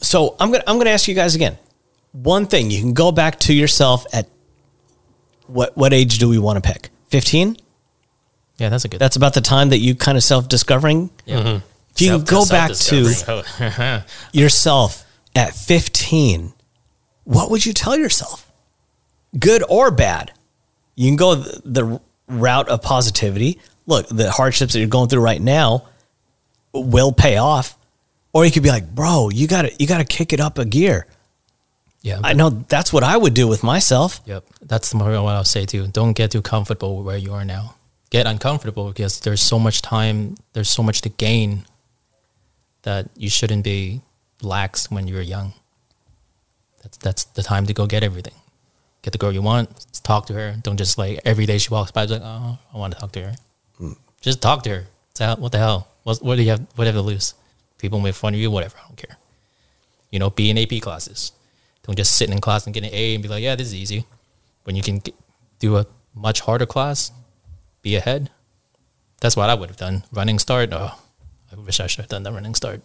So 0.00 0.36
I'm 0.38 0.52
gonna 0.52 0.64
I'm 0.66 0.78
gonna 0.78 0.90
ask 0.90 1.08
you 1.08 1.14
guys 1.14 1.34
again. 1.34 1.56
One 2.22 2.46
thing 2.46 2.70
you 2.70 2.80
can 2.80 2.92
go 2.92 3.12
back 3.12 3.38
to 3.40 3.52
yourself 3.52 4.06
at 4.12 4.28
what 5.46 5.76
what 5.76 5.92
age 5.92 6.18
do 6.18 6.28
we 6.28 6.38
want 6.38 6.62
to 6.62 6.72
pick? 6.72 6.90
Fifteen. 7.08 7.56
Yeah, 8.58 8.70
that's 8.70 8.84
a 8.84 8.88
good. 8.88 9.00
That's 9.00 9.16
about 9.16 9.34
the 9.34 9.42
time 9.42 9.68
that 9.68 9.78
you 9.78 9.94
kind 9.94 10.16
of 10.16 10.24
self 10.24 10.48
discovering. 10.48 11.10
yeah. 11.24 11.38
Mm-hmm. 11.40 11.66
If 11.94 12.02
you 12.02 12.10
can 12.10 12.24
go 12.24 12.44
back 12.46 12.72
to 12.72 14.02
yourself 14.32 15.06
at 15.34 15.54
15, 15.54 16.52
what 17.24 17.50
would 17.50 17.64
you 17.64 17.72
tell 17.72 17.96
yourself? 17.96 18.46
good 19.38 19.62
or 19.68 19.90
bad. 19.90 20.32
You 20.94 21.08
can 21.08 21.16
go 21.16 21.34
the, 21.34 21.62
the 21.64 22.00
route 22.28 22.68
of 22.68 22.82
positivity. 22.82 23.58
Look, 23.86 24.08
the 24.08 24.30
hardships 24.30 24.72
that 24.72 24.78
you're 24.80 24.88
going 24.88 25.08
through 25.08 25.22
right 25.22 25.40
now 25.40 25.88
will 26.72 27.12
pay 27.12 27.36
off, 27.36 27.76
or 28.32 28.44
you 28.44 28.50
could 28.50 28.62
be 28.62 28.70
like, 28.70 28.94
bro, 28.94 29.30
you 29.30 29.46
got 29.46 29.62
to 29.62 29.72
you 29.78 29.86
got 29.86 29.98
to 29.98 30.04
kick 30.04 30.32
it 30.32 30.40
up 30.40 30.58
a 30.58 30.64
gear. 30.64 31.06
Yeah, 32.06 32.20
I 32.22 32.34
know 32.34 32.50
that's 32.50 32.92
what 32.92 33.02
I 33.02 33.16
would 33.16 33.34
do 33.34 33.48
with 33.48 33.64
myself. 33.64 34.20
Yep, 34.26 34.44
that's 34.62 34.94
more 34.94 35.10
what 35.20 35.34
I'll 35.34 35.42
say 35.42 35.66
too. 35.66 35.88
Don't 35.88 36.12
get 36.12 36.30
too 36.30 36.40
comfortable 36.40 37.02
where 37.02 37.16
you 37.16 37.32
are 37.32 37.44
now. 37.44 37.74
Get 38.10 38.28
uncomfortable 38.28 38.86
because 38.92 39.18
there's 39.18 39.42
so 39.42 39.58
much 39.58 39.82
time, 39.82 40.36
there's 40.52 40.70
so 40.70 40.84
much 40.84 41.00
to 41.00 41.08
gain 41.08 41.66
that 42.82 43.10
you 43.16 43.28
shouldn't 43.28 43.64
be 43.64 44.02
lax 44.40 44.88
when 44.88 45.08
you're 45.08 45.20
young. 45.20 45.54
That's 46.84 46.96
that's 46.98 47.24
the 47.24 47.42
time 47.42 47.66
to 47.66 47.74
go 47.74 47.88
get 47.88 48.04
everything. 48.04 48.38
Get 49.02 49.10
the 49.10 49.18
girl 49.18 49.32
you 49.32 49.42
want. 49.42 49.68
Talk 50.04 50.26
to 50.26 50.34
her. 50.34 50.54
Don't 50.62 50.76
just 50.76 50.98
like 50.98 51.18
every 51.24 51.44
day 51.44 51.58
she 51.58 51.70
walks 51.70 51.90
by, 51.90 52.04
like, 52.04 52.22
oh, 52.22 52.56
I 52.72 52.78
want 52.78 52.94
to 52.94 53.00
talk 53.00 53.10
to 53.12 53.22
her. 53.22 53.34
Hmm. 53.78 53.92
Just 54.20 54.40
talk 54.40 54.62
to 54.62 54.70
her. 54.70 54.86
Say, 55.14 55.26
what 55.34 55.50
the 55.50 55.58
hell? 55.58 55.88
What, 56.04 56.22
what 56.22 56.36
do 56.36 56.44
you 56.44 56.50
have? 56.50 56.60
What 56.76 56.84
do 56.84 56.90
you 56.90 56.94
have 56.94 56.94
to 56.94 57.02
lose? 57.02 57.34
People 57.78 57.98
make 57.98 58.14
fun 58.14 58.32
of 58.32 58.38
you. 58.38 58.52
Whatever. 58.52 58.76
I 58.78 58.86
don't 58.86 58.96
care. 58.96 59.16
You 60.12 60.20
know, 60.20 60.30
be 60.30 60.50
in 60.50 60.56
AP 60.56 60.80
classes. 60.80 61.32
Don't 61.86 61.96
just 61.96 62.16
sit 62.16 62.30
in 62.30 62.40
class 62.40 62.66
and 62.66 62.74
get 62.74 62.84
an 62.84 62.90
A 62.92 63.14
and 63.14 63.22
be 63.22 63.28
like, 63.28 63.42
yeah, 63.42 63.54
this 63.54 63.68
is 63.68 63.74
easy. 63.74 64.06
When 64.64 64.74
you 64.74 64.82
can 64.82 64.98
get, 64.98 65.14
do 65.58 65.76
a 65.76 65.86
much 66.14 66.40
harder 66.40 66.66
class, 66.66 67.12
be 67.82 67.94
ahead. 67.94 68.30
That's 69.20 69.36
what 69.36 69.48
I 69.48 69.54
would 69.54 69.68
have 69.68 69.78
done. 69.78 70.04
Running 70.12 70.38
start. 70.38 70.70
Oh, 70.72 70.98
I 71.52 71.56
wish 71.56 71.78
I 71.78 71.86
should 71.86 72.00
have 72.00 72.08
done 72.08 72.24
that 72.24 72.32
running 72.32 72.54
start. 72.54 72.80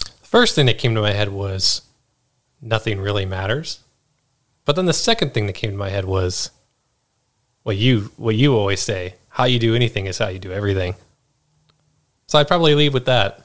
The 0.00 0.10
first 0.22 0.54
thing 0.54 0.66
that 0.66 0.78
came 0.78 0.94
to 0.94 1.00
my 1.00 1.12
head 1.12 1.30
was 1.30 1.82
nothing 2.62 3.00
really 3.00 3.26
matters. 3.26 3.80
But 4.64 4.76
then 4.76 4.86
the 4.86 4.92
second 4.92 5.34
thing 5.34 5.46
that 5.46 5.54
came 5.54 5.70
to 5.72 5.76
my 5.76 5.88
head 5.90 6.04
was 6.04 6.50
what 7.62 7.76
you 7.76 8.12
what 8.16 8.36
you 8.36 8.54
always 8.54 8.80
say, 8.80 9.14
how 9.30 9.44
you 9.44 9.58
do 9.58 9.74
anything 9.74 10.06
is 10.06 10.18
how 10.18 10.28
you 10.28 10.38
do 10.38 10.52
everything. 10.52 10.94
So 12.26 12.38
I'd 12.38 12.48
probably 12.48 12.74
leave 12.74 12.94
with 12.94 13.06
that. 13.06 13.44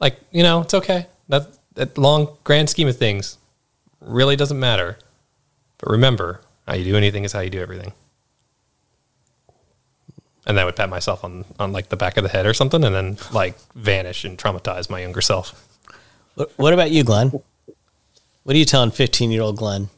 Like, 0.00 0.20
you 0.30 0.42
know, 0.42 0.62
it's 0.62 0.74
okay. 0.74 1.06
That 1.28 1.48
that 1.76 1.96
long 1.96 2.36
grand 2.42 2.68
scheme 2.68 2.88
of 2.88 2.96
things 2.96 3.38
really 4.00 4.34
doesn't 4.34 4.58
matter. 4.58 4.98
But 5.78 5.90
remember, 5.90 6.40
how 6.66 6.74
you 6.74 6.84
do 6.84 6.96
anything 6.96 7.24
is 7.24 7.32
how 7.32 7.40
you 7.40 7.50
do 7.50 7.60
everything. 7.60 7.92
And 10.46 10.58
I 10.58 10.64
would 10.64 10.76
pat 10.76 10.88
myself 10.88 11.22
on, 11.24 11.44
on 11.58 11.72
like 11.72 11.88
the 11.88 11.96
back 11.96 12.16
of 12.16 12.22
the 12.22 12.28
head 12.30 12.46
or 12.46 12.54
something 12.54 12.82
and 12.82 12.94
then 12.94 13.18
like 13.32 13.58
vanish 13.74 14.24
and 14.24 14.38
traumatize 14.38 14.88
my 14.88 15.00
younger 15.00 15.20
self. 15.20 15.62
What, 16.34 16.52
what 16.56 16.72
about 16.72 16.90
you, 16.90 17.04
Glenn? 17.04 17.32
What 18.44 18.54
are 18.54 18.58
you 18.58 18.64
telling 18.64 18.90
15 18.90 19.30
year 19.30 19.42
old 19.42 19.56
Glenn? 19.56 19.88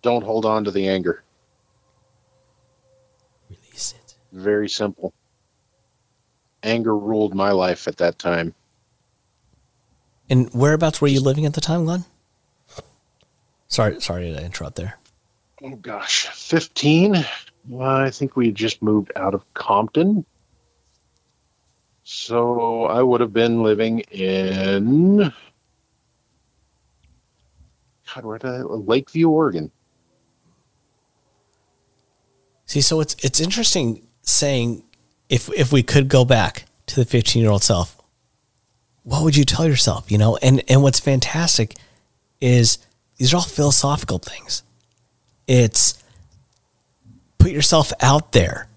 Don't 0.00 0.24
hold 0.24 0.44
on 0.44 0.64
to 0.64 0.70
the 0.70 0.88
anger. 0.88 1.22
Release 3.48 3.94
it. 3.96 4.14
Very 4.32 4.68
simple. 4.68 5.12
Anger 6.64 6.96
ruled 6.96 7.34
my 7.34 7.50
life 7.50 7.86
at 7.86 7.98
that 7.98 8.18
time. 8.18 8.54
And 10.32 10.48
whereabouts 10.54 11.02
were 11.02 11.08
you 11.08 11.20
living 11.20 11.44
at 11.44 11.52
the 11.52 11.60
time, 11.60 11.84
Glenn? 11.84 12.06
Sorry, 13.68 14.00
sorry 14.00 14.32
to 14.32 14.42
interrupt 14.42 14.76
there. 14.76 14.98
Oh 15.62 15.76
gosh, 15.76 16.26
15. 16.28 17.22
Well, 17.68 17.86
I 17.86 18.08
think 18.08 18.34
we 18.34 18.46
had 18.46 18.54
just 18.54 18.80
moved 18.80 19.12
out 19.14 19.34
of 19.34 19.44
Compton. 19.52 20.24
So 22.02 22.84
I 22.84 23.02
would 23.02 23.20
have 23.20 23.34
been 23.34 23.62
living 23.62 24.00
in 24.10 25.34
God, 28.14 28.24
where 28.24 28.38
did 28.38 28.48
I, 28.48 28.62
Lakeview, 28.62 29.28
Oregon. 29.28 29.70
See, 32.64 32.80
so 32.80 33.00
it's 33.00 33.16
it's 33.22 33.38
interesting 33.38 34.06
saying 34.22 34.82
if 35.28 35.50
if 35.52 35.72
we 35.72 35.82
could 35.82 36.08
go 36.08 36.24
back 36.24 36.64
to 36.86 36.96
the 36.96 37.04
15 37.04 37.42
year 37.42 37.50
old 37.50 37.62
self, 37.62 38.01
what 39.04 39.22
would 39.24 39.36
you 39.36 39.44
tell 39.44 39.66
yourself? 39.66 40.10
You 40.10 40.18
know, 40.18 40.36
and 40.36 40.62
and 40.68 40.82
what's 40.82 41.00
fantastic 41.00 41.74
is 42.40 42.78
these 43.16 43.32
are 43.32 43.38
all 43.38 43.42
philosophical 43.42 44.18
things. 44.18 44.62
It's 45.46 46.02
put 47.38 47.50
yourself 47.50 47.92
out 48.00 48.32
there 48.32 48.68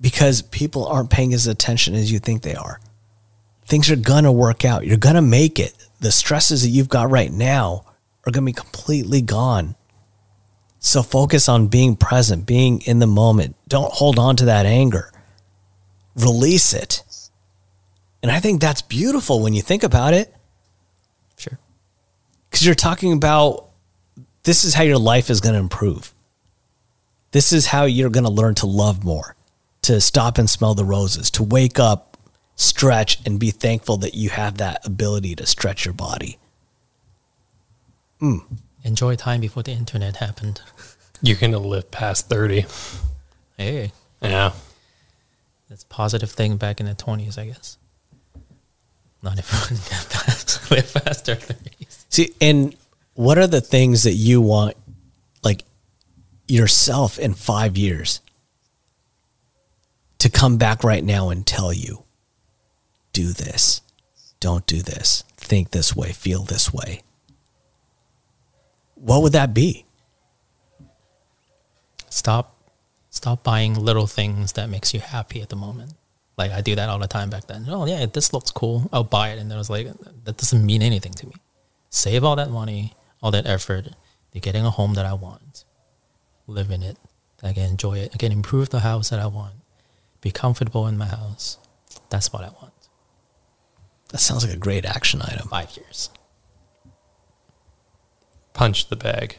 because 0.00 0.42
people 0.42 0.86
aren't 0.86 1.10
paying 1.10 1.34
as 1.34 1.46
attention 1.46 1.94
as 1.94 2.12
you 2.12 2.18
think 2.18 2.42
they 2.42 2.54
are. 2.54 2.80
Things 3.64 3.90
are 3.90 3.96
gonna 3.96 4.32
work 4.32 4.64
out. 4.64 4.86
You're 4.86 4.96
gonna 4.96 5.22
make 5.22 5.58
it. 5.58 5.74
The 6.00 6.12
stresses 6.12 6.62
that 6.62 6.68
you've 6.68 6.88
got 6.88 7.10
right 7.10 7.32
now 7.32 7.84
are 8.26 8.32
gonna 8.32 8.46
be 8.46 8.52
completely 8.52 9.22
gone. 9.22 9.74
So 10.78 11.02
focus 11.02 11.48
on 11.48 11.66
being 11.68 11.96
present, 11.96 12.46
being 12.46 12.80
in 12.82 12.98
the 12.98 13.06
moment. 13.06 13.56
Don't 13.66 13.92
hold 13.92 14.18
on 14.18 14.36
to 14.36 14.44
that 14.44 14.64
anger. 14.64 15.12
Release 16.14 16.72
it. 16.72 17.02
And 18.22 18.30
I 18.32 18.40
think 18.40 18.60
that's 18.60 18.82
beautiful 18.82 19.40
when 19.42 19.54
you 19.54 19.62
think 19.62 19.82
about 19.82 20.12
it 20.14 20.34
Sure. 21.36 21.58
because 22.50 22.66
you're 22.66 22.74
talking 22.74 23.12
about 23.12 23.66
this 24.42 24.64
is 24.64 24.74
how 24.74 24.82
your 24.82 24.98
life 24.98 25.30
is 25.30 25.40
going 25.40 25.52
to 25.54 25.60
improve. 25.60 26.12
This 27.30 27.52
is 27.52 27.66
how 27.66 27.84
you're 27.84 28.10
going 28.10 28.24
to 28.24 28.30
learn 28.30 28.54
to 28.56 28.66
love 28.66 29.04
more, 29.04 29.36
to 29.82 30.00
stop 30.00 30.38
and 30.38 30.48
smell 30.48 30.74
the 30.74 30.84
roses, 30.84 31.30
to 31.32 31.42
wake 31.42 31.78
up, 31.78 32.16
stretch, 32.56 33.20
and 33.26 33.38
be 33.38 33.50
thankful 33.50 33.98
that 33.98 34.14
you 34.14 34.30
have 34.30 34.56
that 34.56 34.84
ability 34.86 35.36
to 35.36 35.46
stretch 35.46 35.84
your 35.84 35.94
body. 35.94 36.38
Mm. 38.20 38.40
Enjoy 38.82 39.14
time 39.16 39.40
before 39.42 39.62
the 39.62 39.72
internet 39.72 40.16
happened. 40.16 40.60
You're 41.20 41.36
going 41.36 41.52
to 41.52 41.58
live 41.58 41.90
past 41.90 42.28
30. 42.28 42.64
Hey, 43.56 43.92
Yeah. 44.22 44.52
that's 45.68 45.82
a 45.82 45.86
positive 45.86 46.30
thing 46.30 46.56
back 46.56 46.80
in 46.80 46.86
the 46.86 46.94
20s, 46.94 47.36
I 47.38 47.46
guess. 47.46 47.76
Not 49.22 49.38
everyone 49.38 49.82
got 49.90 50.10
past, 50.10 50.70
live 50.70 50.92
past 50.92 51.26
their 51.26 51.36
30s. 51.36 52.04
See, 52.08 52.34
and 52.40 52.76
what 53.14 53.38
are 53.38 53.46
the 53.46 53.60
things 53.60 54.04
that 54.04 54.12
you 54.12 54.40
want, 54.40 54.76
like 55.42 55.64
yourself 56.46 57.18
in 57.18 57.34
five 57.34 57.76
years, 57.76 58.20
to 60.18 60.28
come 60.28 60.56
back 60.56 60.84
right 60.84 61.04
now 61.04 61.30
and 61.30 61.46
tell 61.46 61.72
you, 61.72 62.04
do 63.12 63.32
this, 63.32 63.80
don't 64.40 64.66
do 64.66 64.82
this, 64.82 65.24
think 65.36 65.70
this 65.70 65.94
way, 65.96 66.12
feel 66.12 66.44
this 66.44 66.72
way? 66.72 67.02
What 68.94 69.22
would 69.22 69.32
that 69.32 69.54
be? 69.54 69.84
Stop, 72.08 72.56
stop 73.10 73.44
buying 73.44 73.74
little 73.74 74.06
things 74.06 74.52
that 74.52 74.68
makes 74.68 74.94
you 74.94 75.00
happy 75.00 75.40
at 75.40 75.50
the 75.50 75.56
moment. 75.56 75.94
Like 76.38 76.52
I 76.52 76.60
do 76.60 76.76
that 76.76 76.88
all 76.88 77.00
the 77.00 77.08
time 77.08 77.30
back 77.30 77.46
then. 77.48 77.66
Oh 77.68 77.84
yeah, 77.84 78.06
this 78.06 78.32
looks 78.32 78.50
cool. 78.50 78.88
I'll 78.92 79.04
buy 79.04 79.30
it, 79.30 79.38
and 79.38 79.50
then 79.50 79.56
I 79.56 79.58
was 79.58 79.68
like, 79.68 79.88
that 80.24 80.36
doesn't 80.36 80.64
mean 80.64 80.82
anything 80.82 81.12
to 81.14 81.26
me. 81.26 81.34
Save 81.90 82.22
all 82.22 82.36
that 82.36 82.50
money, 82.50 82.94
all 83.20 83.32
that 83.32 83.46
effort 83.46 83.88
to 84.32 84.40
getting 84.40 84.64
a 84.64 84.70
home 84.70 84.94
that 84.94 85.04
I 85.04 85.14
want, 85.14 85.64
live 86.46 86.70
in 86.70 86.82
it. 86.82 86.96
I 87.42 87.52
can 87.52 87.64
enjoy 87.64 87.98
it. 87.98 88.10
I 88.14 88.16
can 88.16 88.32
improve 88.32 88.70
the 88.70 88.80
house 88.80 89.10
that 89.10 89.18
I 89.20 89.26
want. 89.26 89.54
Be 90.20 90.30
comfortable 90.30 90.86
in 90.86 90.96
my 90.96 91.06
house. 91.06 91.58
That's 92.10 92.32
what 92.32 92.42
I 92.42 92.48
want. 92.60 92.72
That 94.10 94.18
sounds 94.18 94.44
like 94.44 94.54
a 94.54 94.58
great 94.58 94.84
action 94.84 95.20
item. 95.22 95.48
Five 95.48 95.76
years. 95.76 96.10
Punch 98.54 98.88
the 98.88 98.96
bag. 98.96 99.38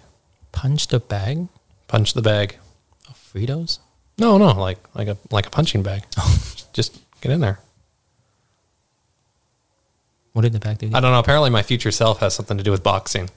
Punch 0.51 0.87
the 0.87 0.99
bag 0.99 1.47
Punch 1.87 2.13
the 2.13 2.21
bag. 2.21 2.57
of 3.07 3.15
Fritos. 3.15 3.79
No, 4.17 4.37
no, 4.37 4.51
like 4.53 4.77
like 4.93 5.07
a 5.07 5.17
like 5.31 5.47
a 5.47 5.49
punching 5.49 5.81
bag. 5.81 6.03
Just 6.79 6.97
get 7.19 7.33
in 7.33 7.41
there. 7.41 7.59
What 10.31 10.43
did 10.43 10.53
the 10.53 10.59
back 10.59 10.77
do? 10.77 10.87
I 10.93 11.01
don't 11.01 11.11
know. 11.11 11.19
Apparently, 11.19 11.49
my 11.49 11.61
future 11.61 11.91
self 11.91 12.19
has 12.21 12.33
something 12.33 12.57
to 12.57 12.63
do 12.63 12.71
with 12.71 12.83
boxing. 12.83 13.29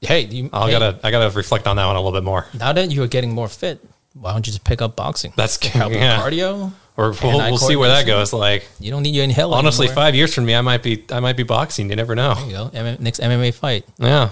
hey, 0.00 0.22
you, 0.22 0.50
I 0.52 0.66
hey, 0.66 0.72
gotta 0.72 0.98
I 1.04 1.12
gotta 1.12 1.30
reflect 1.36 1.68
on 1.68 1.76
that 1.76 1.86
one 1.86 1.94
a 1.94 2.00
little 2.00 2.18
bit 2.18 2.24
more. 2.24 2.46
now 2.58 2.72
that 2.72 2.90
you 2.90 3.00
are 3.04 3.06
getting 3.06 3.32
more 3.32 3.46
fit, 3.46 3.78
why 4.14 4.32
don't 4.32 4.44
you 4.44 4.52
just 4.52 4.64
pick 4.64 4.82
up 4.82 4.96
boxing? 4.96 5.32
That's 5.36 5.64
help 5.64 5.92
yeah. 6.00 6.18
cardio. 6.20 6.72
Or 6.96 7.12
we'll, 7.22 7.38
we'll 7.38 7.58
see 7.58 7.76
where 7.76 7.90
that 7.90 8.06
goes. 8.06 8.32
Like 8.32 8.66
You 8.80 8.90
don't 8.90 9.04
need 9.04 9.14
your 9.14 9.22
inhaler. 9.22 9.56
honestly, 9.56 9.86
anymore. 9.86 10.02
five 10.02 10.14
years 10.16 10.34
from 10.34 10.46
me, 10.46 10.56
I 10.56 10.60
might 10.60 10.82
be 10.82 11.04
I 11.12 11.20
might 11.20 11.36
be 11.36 11.44
boxing. 11.44 11.88
You 11.90 11.94
never 11.94 12.16
know. 12.16 12.34
There 12.34 12.46
you 12.46 12.52
go. 12.52 12.70
M- 12.74 12.96
next 12.98 13.20
MMA 13.20 13.54
fight. 13.54 13.84
Yeah. 13.98 14.30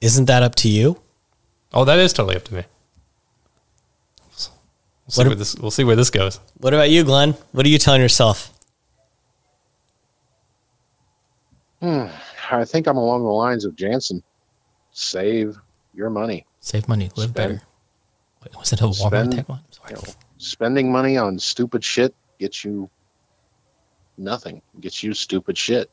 Isn't 0.00 0.26
that 0.26 0.44
up 0.44 0.54
to 0.56 0.68
you? 0.68 1.00
Oh, 1.72 1.84
that 1.84 1.98
is 1.98 2.12
totally 2.12 2.36
up 2.36 2.44
to 2.44 2.54
me. 2.54 2.62
We'll 5.06 5.10
see 5.12 5.20
What 5.22 5.26
where 5.28 5.36
this 5.36 5.54
we'll 5.56 5.70
see 5.70 5.84
where 5.84 5.96
this 5.96 6.10
goes. 6.10 6.38
What 6.58 6.74
about 6.74 6.90
you, 6.90 7.02
Glenn? 7.04 7.32
What 7.52 7.66
are 7.66 7.68
you 7.68 7.78
telling 7.78 8.00
yourself? 8.00 8.52
Hmm. 11.80 12.06
I 12.50 12.64
think 12.64 12.86
I'm 12.86 12.96
along 12.96 13.22
the 13.22 13.30
lines 13.30 13.64
of 13.64 13.74
Jansen. 13.74 14.22
Save 14.92 15.56
your 15.94 16.10
money. 16.10 16.46
Save 16.60 16.86
money. 16.86 17.10
Live 17.16 17.30
Spend- 17.30 17.34
better. 17.34 17.62
Wait, 18.44 18.56
was 18.58 18.72
it 18.72 18.80
a 18.80 18.84
Walmart 18.84 19.06
spend- 19.08 19.32
tech 19.32 19.48
one? 19.48 19.60
Sorry. 19.70 19.90
You 19.90 19.96
know, 19.96 20.12
spending 20.38 20.92
money 20.92 21.16
on 21.16 21.38
stupid 21.38 21.82
shit 21.82 22.14
gets 22.38 22.64
you 22.64 22.90
nothing. 24.18 24.62
Gets 24.80 25.02
you 25.02 25.14
stupid 25.14 25.56
shit. 25.58 25.90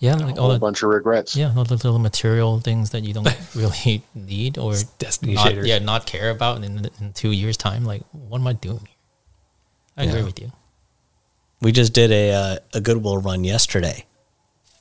Yeah, 0.00 0.14
a 0.14 0.16
like 0.16 0.36
all 0.36 0.42
whole 0.44 0.52
the 0.52 0.58
bunch 0.60 0.82
of 0.82 0.90
regrets. 0.90 1.36
yeah, 1.36 1.52
all 1.56 1.64
the 1.64 1.74
little 1.74 1.98
material 1.98 2.60
things 2.60 2.90
that 2.90 3.02
you 3.02 3.12
don't 3.12 3.28
really 3.54 4.02
need 4.14 4.56
or 4.58 4.74
Destiny 4.98 5.34
not, 5.34 5.46
shaders. 5.48 5.66
yeah, 5.66 5.78
not 5.80 6.06
care 6.06 6.30
about 6.30 6.62
in, 6.62 6.88
in 7.00 7.12
two 7.12 7.32
years' 7.32 7.56
time. 7.56 7.84
Like, 7.84 8.02
what 8.12 8.40
am 8.40 8.46
I 8.46 8.52
doing? 8.52 8.78
here? 8.80 8.88
I 9.96 10.04
agree 10.04 10.22
with 10.22 10.38
you. 10.40 10.52
We 11.60 11.72
just 11.72 11.92
did 11.92 12.12
a 12.12 12.32
uh, 12.32 12.56
a 12.74 12.80
Goodwill 12.80 13.18
run 13.18 13.42
yesterday. 13.42 14.06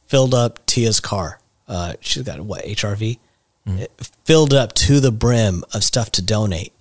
Filled 0.06 0.36
up 0.36 0.64
Tia's 0.68 1.00
car. 1.00 1.40
Uh, 1.68 1.94
she's 2.00 2.24
got 2.24 2.40
what 2.42 2.64
HRV. 2.64 3.18
It 3.66 3.92
filled 4.24 4.54
up 4.54 4.74
to 4.74 5.00
the 5.02 5.12
brim 5.12 5.64
of 5.74 5.84
stuff 5.84 6.12
to 6.12 6.22
donate. 6.22 6.72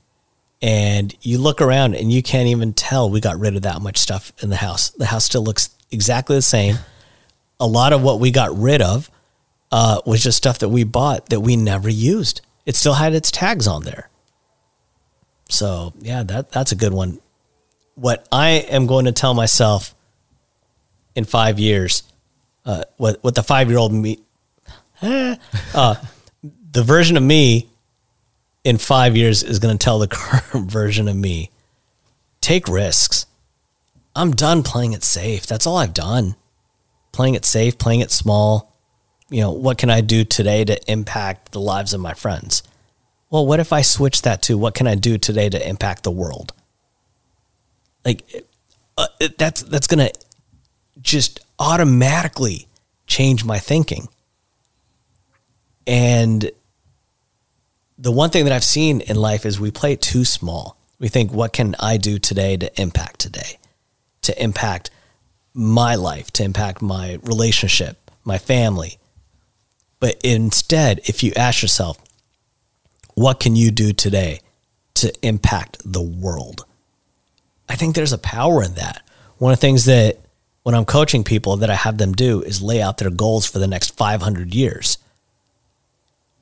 And 0.62 1.14
you 1.20 1.38
look 1.38 1.61
around 1.61 1.96
and 1.96 2.12
you 2.12 2.22
can't 2.22 2.46
even 2.49 2.72
tell 2.72 3.11
we 3.11 3.20
got 3.20 3.38
rid 3.40 3.57
of 3.57 3.62
that 3.62 3.83
much 3.83 3.99
stuff 3.99 4.33
in 4.40 4.51
the 4.51 4.57
house. 4.57 4.90
The 4.90 5.07
house 5.07 5.25
still 5.25 5.42
looks 5.42 5.70
exactly 5.90 6.37
the 6.37 6.42
same. 6.42 6.77
A 7.59 7.66
lot 7.66 7.92
of 7.92 8.03
what 8.03 8.21
we 8.21 8.31
got 8.31 8.57
rid 8.57 8.83
of 8.83 9.11
uh, 9.73 10.01
was 10.07 10.23
just 10.23 10.37
stuff 10.37 10.59
that 10.61 10.69
we 10.69 10.85
bought 10.85 11.29
that 11.31 11.40
we 11.40 11.57
never 11.57 11.88
used. 11.88 12.40
It 12.64 12.77
still 12.77 12.95
had 12.95 13.14
its 13.14 13.31
tags 13.31 13.66
on 13.66 13.85
there. 13.85 14.09
So 15.49 15.92
yeah, 16.01 16.23
that 16.25 16.51
that's 16.51 16.73
a 16.73 16.77
good 16.77 16.92
one. 16.92 17.21
What 17.95 18.27
I 18.31 18.51
am 18.51 18.87
going 18.87 19.07
to 19.07 19.12
tell 19.12 19.35
myself 19.35 19.95
in 21.14 21.25
five 21.25 21.59
years, 21.59 22.03
uh, 22.64 22.85
what 22.97 23.23
what 23.23 23.35
the 23.35 23.42
five 23.42 23.69
year 23.69 23.79
old 23.79 23.92
me, 23.92 24.21
uh, 25.03 25.37
the 26.73 26.83
version 26.83 27.16
of 27.16 27.23
me 27.23 27.69
in 28.64 28.79
five 28.79 29.16
years 29.16 29.42
is 29.42 29.59
going 29.59 29.77
to 29.77 29.83
tell 29.83 29.99
the 29.99 30.09
current 30.11 30.71
version 30.71 31.09
of 31.09 31.16
me, 31.16 31.51
take 32.40 32.69
risks. 32.69 33.27
I'm 34.14 34.33
done 34.33 34.62
playing 34.62 34.92
it 34.92 35.05
safe. 35.05 35.47
That's 35.47 35.66
all 35.66 35.77
I've 35.77 35.95
done. 35.95 36.37
Playing 37.16 37.35
it 37.35 37.46
safe, 37.46 37.79
playing 37.79 38.00
it 38.00 38.11
small. 38.11 38.76
You 39.31 39.40
know, 39.40 39.50
what 39.50 39.79
can 39.79 39.88
I 39.88 40.02
do 40.02 40.22
today 40.22 40.66
to 40.66 40.79
impact 40.87 41.52
the 41.52 41.61
lives 41.61 41.94
of 41.94 42.00
my 42.02 42.12
friends? 42.12 42.62
Well, 43.31 43.46
what 43.46 43.59
if 43.59 43.72
I 43.72 43.81
switch 43.81 44.20
that 44.20 44.42
to 44.42 44.59
what 44.59 44.74
can 44.74 44.87
I 44.87 44.96
do 44.96 45.16
today 45.16 45.48
to 45.48 45.66
impact 45.66 46.02
the 46.02 46.11
world? 46.11 46.52
Like 48.05 48.44
uh, 48.98 49.07
that's 49.38 49.62
that's 49.62 49.87
going 49.87 50.07
to 50.07 50.12
just 51.00 51.40
automatically 51.59 52.68
change 53.07 53.46
my 53.46 53.61
thinking. 53.61 54.09
And 55.87 56.50
the 57.96 58.12
one 58.12 58.29
thing 58.29 58.44
that 58.44 58.52
I've 58.52 58.62
seen 58.62 59.00
in 59.00 59.16
life 59.16 59.46
is 59.46 59.59
we 59.59 59.70
play 59.70 59.94
it 59.94 60.02
too 60.02 60.26
small. 60.26 60.76
We 60.98 61.09
think, 61.09 61.33
what 61.33 61.55
can 61.55 61.76
I 61.81 61.96
do 61.96 62.18
today 62.18 62.59
to 62.59 62.79
impact 62.79 63.20
today, 63.20 63.57
to 64.20 64.42
impact 64.42 64.90
my 65.57 65.95
life, 65.95 66.31
to 66.33 66.45
impact 66.45 66.83
my 66.83 67.19
relationship, 67.23 68.11
my 68.25 68.38
family? 68.38 68.99
But 69.99 70.21
instead, 70.23 71.01
if 71.05 71.23
you 71.23 71.33
ask 71.35 71.62
yourself, 71.62 71.99
what 73.14 73.40
can 73.40 73.57
you 73.57 73.71
do 73.71 73.92
today 73.92 74.40
to 74.95 75.12
impact 75.27 75.79
the 75.85 76.03
world? 76.03 76.66
I 77.69 77.77
think 77.77 77.95
there's 77.95 78.12
a 78.12 78.19
power 78.19 78.62
in 78.62 78.75
that. 78.75 79.03
One 79.38 79.53
of 79.53 79.59
the 79.59 79.62
things 79.62 79.87
that 79.87 80.19
when 80.62 80.75
I'm 80.75 80.85
coaching 80.85 81.25
people 81.25 81.57
that 81.57 81.71
I 81.71 81.75
have 81.75 81.99
them 81.99 82.12
do 82.12 82.42
is 82.42 82.61
lay 82.61 82.83
out 82.83 82.99
their 82.99 83.11
goals 83.11 83.47
for 83.47 83.59
the 83.59 83.66
next 83.66 83.97
500 83.97 84.55
years. 84.55 84.99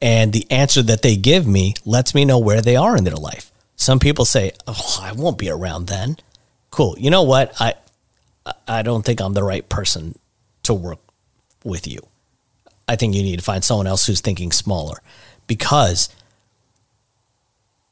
And 0.02 0.32
the 0.32 0.50
answer 0.50 0.82
that 0.82 1.02
they 1.02 1.16
give 1.16 1.46
me 1.46 1.74
lets 1.84 2.14
me 2.14 2.24
know 2.24 2.38
where 2.38 2.60
they 2.60 2.76
are 2.76 2.96
in 2.96 3.04
their 3.04 3.14
life. 3.14 3.52
Some 3.76 3.98
people 3.98 4.24
say, 4.24 4.52
"Oh, 4.66 4.98
I 5.00 5.12
won't 5.12 5.38
be 5.38 5.48
around 5.48 5.86
then." 5.86 6.16
Cool. 6.70 6.96
You 6.98 7.10
know 7.10 7.22
what? 7.22 7.52
I 7.60 7.74
I 8.68 8.82
don't 8.82 9.04
think 9.04 9.20
I'm 9.20 9.32
the 9.32 9.42
right 9.42 9.68
person 9.68 10.18
to 10.64 10.74
work 10.74 10.98
with 11.64 11.86
you. 11.86 12.00
I 12.86 12.96
think 12.96 13.14
you 13.14 13.22
need 13.22 13.38
to 13.38 13.44
find 13.44 13.64
someone 13.64 13.86
else 13.86 14.06
who's 14.06 14.20
thinking 14.20 14.52
smaller 14.52 14.98
because 15.46 16.08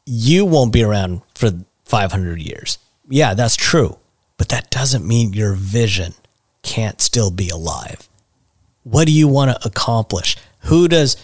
you 0.05 0.45
won't 0.45 0.73
be 0.73 0.83
around 0.83 1.23
for 1.35 1.51
500 1.85 2.41
years. 2.41 2.79
Yeah, 3.09 3.35
that's 3.35 3.57
true. 3.57 3.99
But 4.37 4.49
that 4.49 4.71
doesn't 4.71 5.07
mean 5.07 5.33
your 5.33 5.55
vision 5.55 6.15
can't 6.63 7.01
still 7.01 7.31
be 7.31 7.49
alive. 7.49 8.09
What 8.85 9.07
do 9.07 9.13
you 9.13 9.29
want 9.29 9.51
to 9.51 9.69
accomplish? 9.69 10.37
Who 10.65 10.89
does 10.89 11.17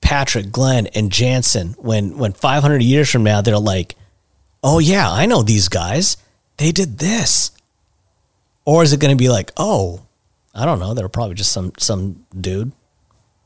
Patrick, 0.00 0.50
Glenn, 0.50 0.86
and 0.88 1.12
Jansen, 1.12 1.74
when, 1.78 2.16
when 2.16 2.32
500 2.32 2.82
years 2.82 3.10
from 3.10 3.24
now, 3.24 3.40
they're 3.40 3.58
like, 3.58 3.96
oh, 4.62 4.78
yeah, 4.78 5.10
I 5.10 5.26
know 5.26 5.42
these 5.42 5.68
guys. 5.68 6.16
They 6.56 6.72
did 6.72 6.98
this. 6.98 7.50
Or 8.64 8.82
is 8.82 8.92
it 8.92 9.00
going 9.00 9.16
to 9.16 9.22
be 9.22 9.28
like, 9.28 9.50
oh, 9.56 10.02
I 10.54 10.64
don't 10.64 10.78
know. 10.78 10.94
They're 10.94 11.08
probably 11.08 11.34
just 11.34 11.52
some, 11.52 11.72
some 11.78 12.26
dude, 12.38 12.72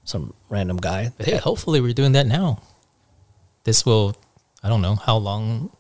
some 0.05 0.35
random 0.48 0.76
guy. 0.76 1.12
But 1.16 1.26
hey, 1.26 1.37
hopefully 1.37 1.81
we're 1.81 1.92
doing 1.92 2.12
that 2.12 2.26
now. 2.26 2.62
This 3.64 3.87
will, 3.87 4.16
I 4.62 4.68
don't 4.68 4.83
know 4.83 4.96
how 4.96 5.16
long, 5.16 5.70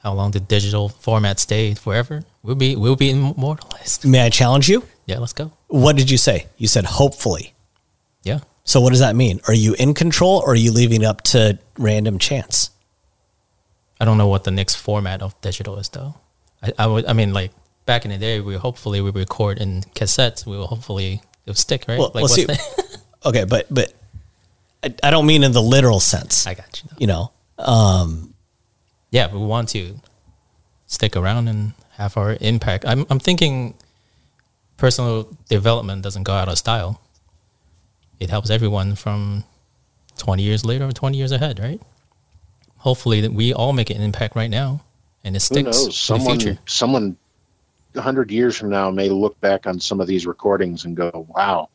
how 0.00 0.12
long 0.12 0.32
the 0.32 0.40
digital 0.40 0.88
format 0.88 1.38
stay 1.38 1.74
forever. 1.74 2.24
We'll 2.42 2.56
be, 2.56 2.76
we'll 2.76 2.96
be 2.96 3.10
immortalized. 3.10 4.04
May 4.04 4.26
I 4.26 4.30
challenge 4.30 4.68
you? 4.68 4.84
Yeah, 5.06 5.18
let's 5.18 5.32
go. 5.32 5.52
What 5.68 5.96
did 5.96 6.10
you 6.10 6.18
say? 6.18 6.46
You 6.56 6.68
said 6.68 6.84
hopefully. 6.84 7.54
Yeah. 8.24 8.40
So 8.64 8.80
what 8.80 8.90
does 8.90 9.00
that 9.00 9.16
mean? 9.16 9.40
Are 9.48 9.54
you 9.54 9.74
in 9.78 9.94
control 9.94 10.42
or 10.44 10.52
are 10.52 10.56
you 10.56 10.72
leaving 10.72 11.04
up 11.04 11.22
to 11.22 11.58
random 11.78 12.18
chance? 12.18 12.70
I 14.00 14.04
don't 14.04 14.18
know 14.18 14.28
what 14.28 14.44
the 14.44 14.50
next 14.50 14.76
format 14.76 15.22
of 15.22 15.40
digital 15.40 15.78
is 15.78 15.88
though. 15.88 16.16
I, 16.62 16.72
I 16.78 16.86
would, 16.86 17.06
I 17.06 17.12
mean, 17.12 17.32
like 17.32 17.52
back 17.86 18.04
in 18.04 18.10
the 18.10 18.18
day, 18.18 18.40
we 18.40 18.54
hopefully 18.56 19.00
we 19.00 19.10
record 19.10 19.58
in 19.58 19.82
cassettes. 19.94 20.46
We 20.46 20.56
will 20.56 20.66
hopefully 20.68 21.20
it'll 21.46 21.54
stick, 21.56 21.84
right? 21.88 21.98
Well, 21.98 22.08
like 22.14 22.22
well, 22.22 22.28
see- 22.28 22.44
the- 22.44 22.98
Okay, 23.24 23.44
but 23.44 23.66
but 23.70 23.92
I, 24.82 24.92
I 25.04 25.10
don't 25.10 25.26
mean 25.26 25.44
in 25.44 25.52
the 25.52 25.62
literal 25.62 26.00
sense. 26.00 26.46
I 26.46 26.54
got 26.54 26.82
you. 26.82 26.88
though. 26.90 26.96
You 26.98 27.06
know, 27.06 27.32
um, 27.58 28.34
Yeah, 29.10 29.32
we 29.32 29.38
want 29.38 29.68
to 29.70 30.00
stick 30.86 31.14
around 31.16 31.48
and 31.48 31.72
have 31.92 32.16
our 32.16 32.36
impact. 32.40 32.84
I'm, 32.86 33.06
I'm 33.10 33.18
thinking 33.20 33.74
personal 34.76 35.28
development 35.48 36.02
doesn't 36.02 36.24
go 36.24 36.32
out 36.32 36.48
of 36.48 36.58
style. 36.58 37.00
It 38.18 38.30
helps 38.30 38.50
everyone 38.50 38.94
from 38.96 39.44
20 40.18 40.42
years 40.42 40.64
later 40.64 40.86
or 40.86 40.92
20 40.92 41.16
years 41.16 41.32
ahead, 41.32 41.58
right? 41.60 41.80
Hopefully 42.78 43.20
that 43.20 43.32
we 43.32 43.52
all 43.52 43.72
make 43.72 43.90
an 43.90 44.00
impact 44.02 44.34
right 44.34 44.50
now 44.50 44.82
and 45.22 45.36
it 45.36 45.42
Who 45.42 45.54
sticks 45.54 45.64
knows? 45.64 45.82
to 45.84 45.86
the 45.86 45.92
Someone, 45.92 46.40
future. 46.40 46.58
someone, 46.66 47.16
a 47.94 48.00
hundred 48.00 48.30
years 48.30 48.56
from 48.56 48.70
now 48.70 48.90
may 48.90 49.08
look 49.08 49.38
back 49.40 49.66
on 49.66 49.78
some 49.80 50.00
of 50.00 50.06
these 50.06 50.26
recordings 50.26 50.84
and 50.84 50.96
go, 50.96 51.26
"Wow, 51.34 51.68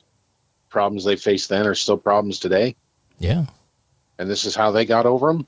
problems 0.69 1.03
they 1.03 1.15
faced 1.15 1.49
then 1.49 1.65
are 1.67 1.75
still 1.75 1.97
problems 1.97 2.39
today, 2.39 2.75
Yeah. 3.19 3.45
and 4.17 4.29
this 4.29 4.45
is 4.45 4.55
how 4.55 4.71
they 4.71 4.85
got 4.85 5.05
over 5.05 5.27
them." 5.33 5.47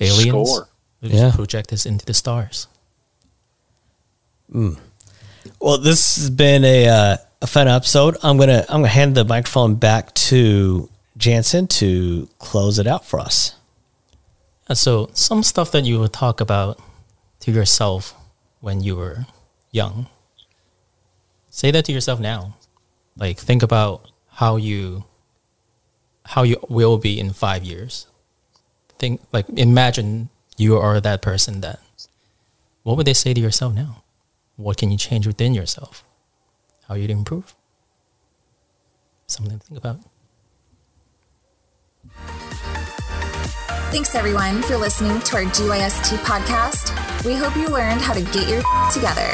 Aliens. 0.00 0.48
Score. 0.50 0.68
We 1.02 1.10
Yeah. 1.10 1.30
project 1.34 1.72
us 1.72 1.84
into 1.86 2.04
the 2.06 2.14
stars. 2.14 2.66
well, 5.60 5.78
this 5.78 6.16
has 6.16 6.30
been 6.30 6.64
a 6.64 6.88
uh, 6.88 7.16
a 7.42 7.46
fun 7.46 7.68
episode. 7.68 8.16
I'm 8.22 8.36
gonna 8.36 8.64
I'm 8.68 8.80
gonna 8.80 8.88
hand 8.88 9.14
the 9.14 9.24
microphone 9.24 9.74
back 9.76 10.14
to 10.14 10.88
Jansen 11.16 11.66
to 11.68 12.28
close 12.38 12.78
it 12.78 12.86
out 12.86 13.04
for 13.04 13.20
us. 13.20 13.54
So, 14.72 15.10
some 15.14 15.42
stuff 15.42 15.72
that 15.72 15.84
you 15.84 15.98
would 15.98 16.12
talk 16.12 16.40
about 16.40 16.78
to 17.40 17.50
yourself 17.50 18.14
when 18.60 18.80
you 18.80 18.96
were 18.96 19.26
young, 19.70 20.06
say 21.50 21.70
that 21.70 21.84
to 21.86 21.92
yourself 21.92 22.20
now. 22.20 22.56
Like, 23.16 23.38
think 23.38 23.62
about 23.62 24.10
how 24.28 24.56
you 24.56 25.04
how 26.24 26.42
you 26.42 26.56
will 26.68 26.98
be 26.98 27.18
in 27.18 27.32
five 27.32 27.64
years. 27.64 28.06
Think 28.98 29.20
like 29.32 29.48
imagine 29.50 30.28
you 30.56 30.76
are 30.76 31.00
that 31.00 31.22
person 31.22 31.60
that. 31.60 31.80
What 32.82 32.96
would 32.96 33.06
they 33.06 33.14
say 33.14 33.34
to 33.34 33.40
yourself 33.40 33.74
now? 33.74 34.04
What 34.56 34.76
can 34.76 34.90
you 34.90 34.98
change 34.98 35.26
within 35.26 35.54
yourself? 35.54 36.04
How 36.88 36.94
you'd 36.94 37.10
improve? 37.10 37.54
Something 39.26 39.58
to 39.58 39.64
think 39.64 39.78
about. 39.78 40.00
Thanks 43.90 44.14
everyone 44.14 44.62
for 44.62 44.76
listening 44.76 45.20
to 45.20 45.36
our 45.36 45.44
GYST 45.44 46.16
podcast. 46.18 47.09
We 47.24 47.34
hope 47.34 47.54
you 47.54 47.68
learned 47.68 48.00
how 48.00 48.14
to 48.14 48.22
get 48.22 48.48
your 48.48 48.62
together. 48.92 49.28